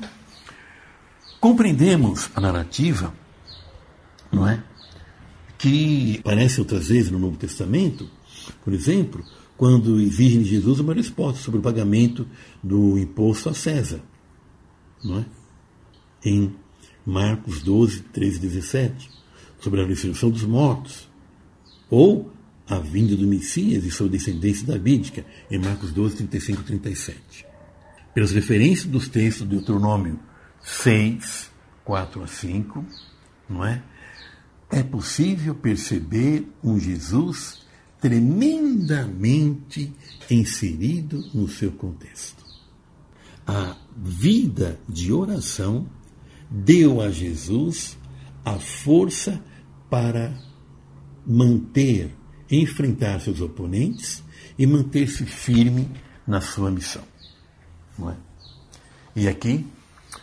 compreendemos 1.40 2.30
a 2.34 2.42
narrativa, 2.42 3.14
não 4.32 4.48
é? 4.48 4.64
Que 5.58 6.20
aparece 6.20 6.60
outras 6.60 6.90
vezes 6.90 7.12
no 7.12 7.20
Novo 7.20 7.38
Testamento, 7.38 8.10
por 8.64 8.74
exemplo, 8.74 9.24
quando 9.58 10.00
exigem 10.00 10.44
de 10.44 10.50
Jesus 10.50 10.80
uma 10.80 10.94
resposta 10.94 11.42
sobre 11.42 11.60
o 11.60 11.64
pagamento 11.64 12.28
do 12.64 12.98
imposto 12.98 13.50
a 13.50 13.54
César, 13.54 14.02
não 15.04 15.20
é? 15.20 15.26
Em 16.24 16.56
Marcos 17.06 17.62
12, 17.62 18.02
13 18.02 18.40
17, 18.40 19.10
sobre 19.60 19.82
a 19.82 19.86
ressurreição 19.86 20.30
dos 20.30 20.44
mortos, 20.44 21.10
ou 21.90 22.32
a 22.70 22.78
vinda 22.80 23.16
do 23.16 23.26
Messias 23.26 23.84
e 23.86 23.92
sua 23.92 24.10
descendência 24.10 24.68
davídica, 24.68 25.26
em 25.50 25.58
Marcos 25.58 25.92
12, 25.92 26.18
35 26.18 26.62
e 26.62 26.64
37. 26.66 27.46
Pelas 28.14 28.32
referências 28.32 28.88
dos 28.88 29.08
textos 29.08 29.48
do 29.48 29.56
Deuteronômio 29.56 30.20
6, 30.62 31.50
4 31.86 32.24
a 32.24 32.28
5, 32.28 32.86
não 33.50 33.66
é? 33.66 33.82
É 34.70 34.84
possível 34.84 35.56
perceber 35.56 36.48
um 36.64 36.80
Jesus 36.80 37.66
tremendamente 38.00 39.94
inserido 40.30 41.24
no 41.34 41.48
seu 41.48 41.72
contexto. 41.72 42.46
A 43.46 43.78
vida 43.96 44.80
de 44.88 45.12
oração 45.12 45.88
deu 46.50 47.02
a 47.02 47.10
Jesus 47.10 47.98
a 48.44 48.60
força 48.60 49.42
para 49.90 50.38
manter, 51.26 52.16
enfrentar 52.50 53.20
seus 53.20 53.42
oponentes 53.42 54.24
e 54.58 54.66
manter-se 54.66 55.26
firme 55.26 55.90
na 56.26 56.42
sua 56.42 56.72
missão. 56.72 57.04
É? 58.00 58.16
E 59.16 59.28
aqui 59.28 59.66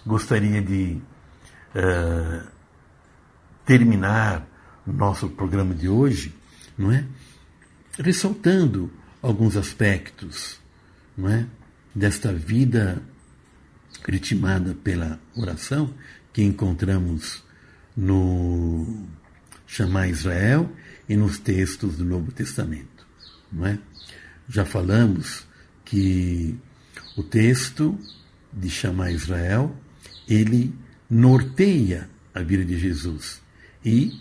gostaria 0.06 0.62
de 0.62 0.98
uh, 1.74 2.53
terminar 3.64 4.46
nosso 4.86 5.28
programa 5.28 5.74
de 5.74 5.88
hoje, 5.88 6.34
não 6.76 6.92
é? 6.92 7.04
Ressaltando 7.98 8.90
alguns 9.22 9.56
aspectos, 9.56 10.60
não 11.16 11.28
é? 11.28 11.46
Desta 11.94 12.32
vida 12.32 13.02
ritmada 14.06 14.74
pela 14.74 15.18
oração 15.34 15.94
que 16.32 16.42
encontramos 16.42 17.42
no 17.96 19.06
Chamar 19.66 20.08
Israel 20.08 20.70
e 21.08 21.16
nos 21.16 21.38
textos 21.38 21.96
do 21.96 22.04
Novo 22.04 22.32
Testamento, 22.32 23.06
não 23.50 23.66
é? 23.66 23.78
Já 24.48 24.64
falamos 24.64 25.46
que 25.84 26.58
o 27.16 27.22
texto 27.22 27.98
de 28.52 28.68
Chamar 28.68 29.12
Israel 29.12 29.74
ele 30.28 30.74
norteia 31.08 32.10
a 32.34 32.40
vida 32.40 32.64
de 32.64 32.78
Jesus 32.78 33.43
e 33.84 34.12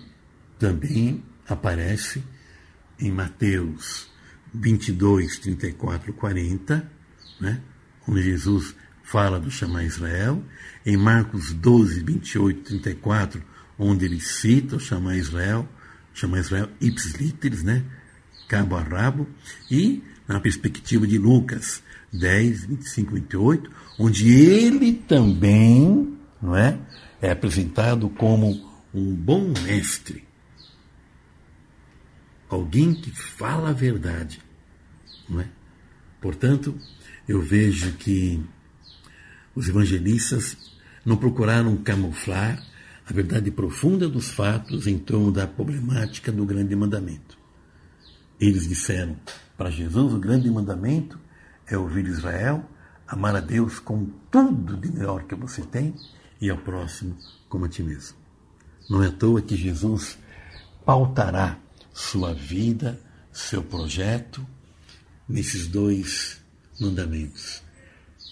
também 0.60 1.24
aparece 1.48 2.24
em 3.00 3.12
Mateus 3.12 4.10
22, 4.54 5.40
34, 5.40 6.14
40, 6.14 6.92
né, 7.40 7.62
onde 8.08 8.22
Jesus 8.22 8.76
fala 9.04 9.40
do 9.40 9.50
chamar 9.50 9.84
Israel, 9.84 10.44
em 10.86 10.96
Marcos 10.96 11.54
12, 11.54 12.04
28, 12.04 12.64
34, 12.64 13.44
onde 13.78 14.06
ele 14.06 14.20
cita 14.20 14.76
o 14.76 14.80
chamar 14.80 15.18
Israel, 15.18 15.68
chamar 16.14 16.40
Israel 16.40 16.70
ipsis 16.80 17.14
literis, 17.14 17.64
né, 17.64 17.84
cabo 18.48 18.76
a 18.76 18.82
rabo, 18.82 19.28
e 19.70 20.04
na 20.28 20.40
perspectiva 20.40 21.08
de 21.08 21.18
Lucas 21.18 21.82
10, 22.12 22.66
25, 22.66 23.14
28, 23.16 23.72
onde 24.00 24.32
ele 24.32 24.94
também 24.94 26.18
não 26.42 26.56
é, 26.56 26.78
é 27.22 27.32
apresentado 27.32 28.10
como 28.10 28.73
um 28.94 29.14
bom 29.16 29.54
mestre, 29.64 30.28
alguém 32.48 32.94
que 32.94 33.12
fala 33.12 33.70
a 33.70 33.74
verdade. 33.74 34.40
Não 35.28 35.42
é? 35.42 35.50
Portanto, 36.22 36.78
eu 37.28 37.42
vejo 37.42 37.94
que 37.94 38.42
os 39.56 39.68
evangelistas 39.68 40.58
não 41.06 41.18
procuraram 41.18 41.76
camuflar 41.78 42.64
a 43.06 43.14
verdade 43.14 43.52
profunda 43.52 44.08
dos 44.08 44.30
fatos 44.30 44.88
em 44.88 44.98
torno 44.98 45.32
da 45.32 45.46
problemática 45.46 46.32
do 46.32 46.46
grande 46.46 46.76
mandamento. 46.76 47.38
Eles 48.40 48.68
disseram 48.68 49.18
para 49.58 49.70
Jesus: 49.70 50.14
o 50.14 50.20
grande 50.20 50.50
mandamento 50.50 51.20
é 51.68 51.78
ouvir 51.78 52.06
Israel, 52.08 52.64
amar 53.08 53.36
a 53.36 53.40
Deus 53.40 53.80
com 53.80 54.06
tudo 54.32 54.78
de 54.78 54.92
melhor 54.92 55.24
que 55.24 55.36
você 55.36 55.62
tem 55.62 55.96
e 56.40 56.50
ao 56.50 56.58
próximo 56.58 57.18
como 57.50 57.66
a 57.66 57.70
ti 57.70 57.84
mesmo. 57.84 58.23
Não 58.90 59.04
é 59.04 59.08
à 59.08 59.12
toa 59.12 59.42
que 59.42 59.56
Jesus 59.56 60.18
pautará 60.86 61.58
sua 61.94 62.34
vida, 62.34 63.00
seu 63.32 63.64
projeto 63.64 64.46
nesses 65.28 65.68
dois 65.68 66.42
mandamentos. 66.80 67.62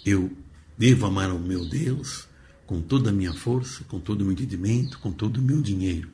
Eu 0.06 0.32
devo 0.78 1.06
amar 1.06 1.32
o 1.32 1.40
meu 1.40 1.68
Deus 1.68 2.28
com 2.66 2.82
toda 2.82 3.10
a 3.10 3.14
minha 3.14 3.34
força, 3.34 3.84
com 3.86 4.00
todo 4.00 4.22
o 4.22 4.24
meu 4.26 4.34
entendimento, 4.34 5.00
com 5.00 5.12
todo 5.12 5.38
o 5.38 5.42
meu 5.42 5.62
dinheiro 5.62 6.10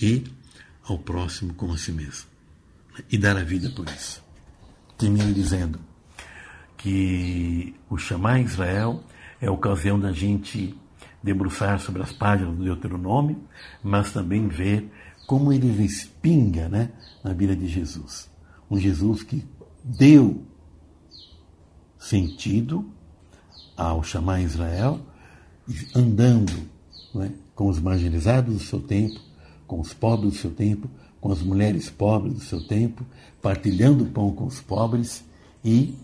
e 0.00 0.24
ao 0.82 0.98
próximo 0.98 1.54
como 1.54 1.74
a 1.74 1.78
si 1.78 1.92
mesmo. 1.92 2.26
E 3.10 3.18
dar 3.18 3.36
a 3.36 3.42
vida 3.42 3.70
por 3.70 3.88
isso. 3.88 4.22
Termino 4.96 5.32
dizendo: 5.32 5.80
que 6.84 7.74
o 7.88 7.96
chamar 7.96 8.42
Israel 8.42 9.02
é 9.40 9.46
a 9.46 9.50
ocasião 9.50 9.98
da 9.98 10.12
gente 10.12 10.78
debruçar 11.24 11.80
sobre 11.80 12.02
as 12.02 12.12
páginas 12.12 12.54
do 12.54 12.62
Deuteronômio, 12.62 13.38
mas 13.82 14.12
também 14.12 14.46
ver 14.46 14.92
como 15.26 15.50
ele 15.50 15.72
respinga 15.72 16.68
né, 16.68 16.90
na 17.24 17.32
vida 17.32 17.56
de 17.56 17.66
Jesus. 17.66 18.30
Um 18.70 18.78
Jesus 18.78 19.22
que 19.22 19.42
deu 19.82 20.42
sentido 21.98 22.84
ao 23.74 24.02
chamar 24.02 24.42
Israel, 24.42 25.00
andando 25.94 26.52
é, 27.16 27.30
com 27.54 27.68
os 27.68 27.80
marginalizados 27.80 28.54
do 28.54 28.60
seu 28.60 28.80
tempo, 28.80 29.18
com 29.66 29.80
os 29.80 29.94
pobres 29.94 30.34
do 30.34 30.38
seu 30.38 30.50
tempo, 30.50 30.90
com 31.22 31.32
as 31.32 31.40
mulheres 31.40 31.88
pobres 31.88 32.34
do 32.34 32.40
seu 32.40 32.66
tempo, 32.66 33.02
partilhando 33.40 34.04
o 34.04 34.10
pão 34.10 34.30
com 34.30 34.44
os 34.44 34.60
pobres 34.60 35.24
e 35.64 35.96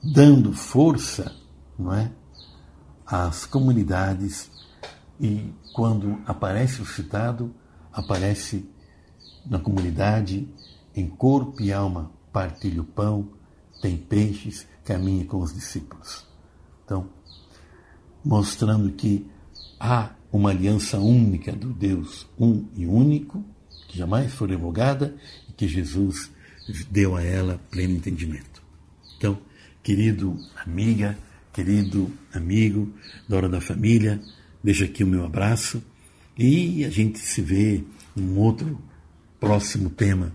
dando 0.00 0.52
força 0.52 1.34
não 1.76 1.92
é, 1.92 2.10
às 3.08 3.46
comunidades. 3.46 4.50
E 5.20 5.52
quando 5.74 6.20
aparece 6.26 6.82
o 6.82 6.86
citado, 6.86 7.54
aparece 7.92 8.68
na 9.46 9.58
comunidade, 9.58 10.46
em 10.94 11.08
corpo 11.08 11.62
e 11.62 11.72
alma, 11.72 12.12
partilha 12.32 12.82
o 12.82 12.84
pão, 12.84 13.28
tem 13.80 13.96
peixes, 13.96 14.66
caminha 14.84 15.24
com 15.24 15.38
os 15.38 15.54
discípulos. 15.54 16.26
Então, 16.84 17.08
mostrando 18.24 18.92
que 18.92 19.28
há 19.80 20.10
uma 20.30 20.50
aliança 20.50 20.98
única 20.98 21.52
do 21.52 21.72
Deus 21.72 22.26
um 22.38 22.66
e 22.74 22.86
único, 22.86 23.44
que 23.88 23.96
jamais 23.96 24.32
foi 24.32 24.48
revogada 24.48 25.16
e 25.48 25.52
que 25.52 25.66
Jesus 25.66 26.30
deu 26.90 27.16
a 27.16 27.22
ela 27.22 27.60
pleno 27.70 27.94
entendimento. 27.94 28.62
Então, 29.16 29.38
querido 29.82 30.36
amiga, 30.64 31.16
querido 31.58 32.08
amigo 32.32 32.88
da 33.28 33.36
Hora 33.36 33.48
da 33.48 33.60
Família, 33.60 34.20
deixo 34.62 34.84
aqui 34.84 35.02
o 35.02 35.06
meu 35.08 35.24
abraço 35.24 35.82
e 36.38 36.84
a 36.84 36.88
gente 36.88 37.18
se 37.18 37.42
vê 37.42 37.82
num 38.14 38.38
outro 38.38 38.80
próximo 39.40 39.90
tema 39.90 40.32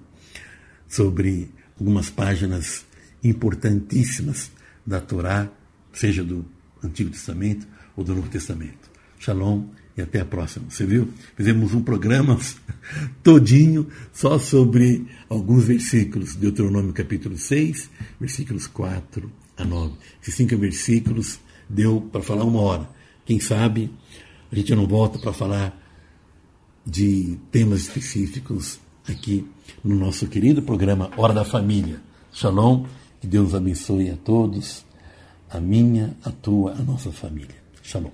sobre 0.85 1.49
algumas 1.79 2.09
páginas 2.09 2.85
importantíssimas 3.23 4.51
da 4.85 4.99
Torá, 4.99 5.49
seja 5.93 6.25
do 6.25 6.45
Antigo 6.83 7.09
Testamento 7.09 7.65
ou 7.95 8.03
do 8.03 8.13
Novo 8.13 8.27
Testamento. 8.27 8.91
Shalom 9.17 9.67
e 9.95 10.01
até 10.01 10.19
a 10.19 10.25
próxima. 10.25 10.69
Você 10.69 10.85
viu? 10.85 11.07
Fizemos 11.37 11.73
um 11.73 11.81
programa 11.81 12.37
todinho 13.23 13.87
só 14.11 14.37
sobre 14.37 15.07
alguns 15.29 15.63
versículos. 15.63 16.35
Deuteronômio 16.35 16.91
capítulo 16.91 17.37
6, 17.37 17.89
versículos 18.19 18.67
4 18.67 19.42
a 19.57 19.63
9. 19.63 19.93
Esses 20.21 20.35
cinco 20.35 20.57
versículos 20.57 21.39
deu 21.69 22.01
para 22.11 22.21
falar 22.21 22.43
uma 22.43 22.61
hora. 22.61 22.89
Quem 23.25 23.39
sabe 23.39 23.91
a 24.51 24.55
gente 24.55 24.75
não 24.75 24.85
volta 24.85 25.17
para 25.17 25.33
falar 25.33 25.75
de 26.85 27.39
temas 27.51 27.81
específicos 27.81 28.79
aqui 29.07 29.47
no 29.83 29.95
nosso 29.95 30.27
querido 30.27 30.61
programa 30.61 31.09
Hora 31.17 31.33
da 31.33 31.43
Família. 31.43 31.99
Shalom, 32.31 32.85
que 33.19 33.27
Deus 33.27 33.55
abençoe 33.55 34.09
a 34.09 34.17
todos, 34.17 34.85
a 35.49 35.59
minha, 35.59 36.15
a 36.23 36.31
tua, 36.31 36.73
a 36.73 36.83
nossa 36.83 37.11
família. 37.11 37.55
Shalom. 37.81 38.11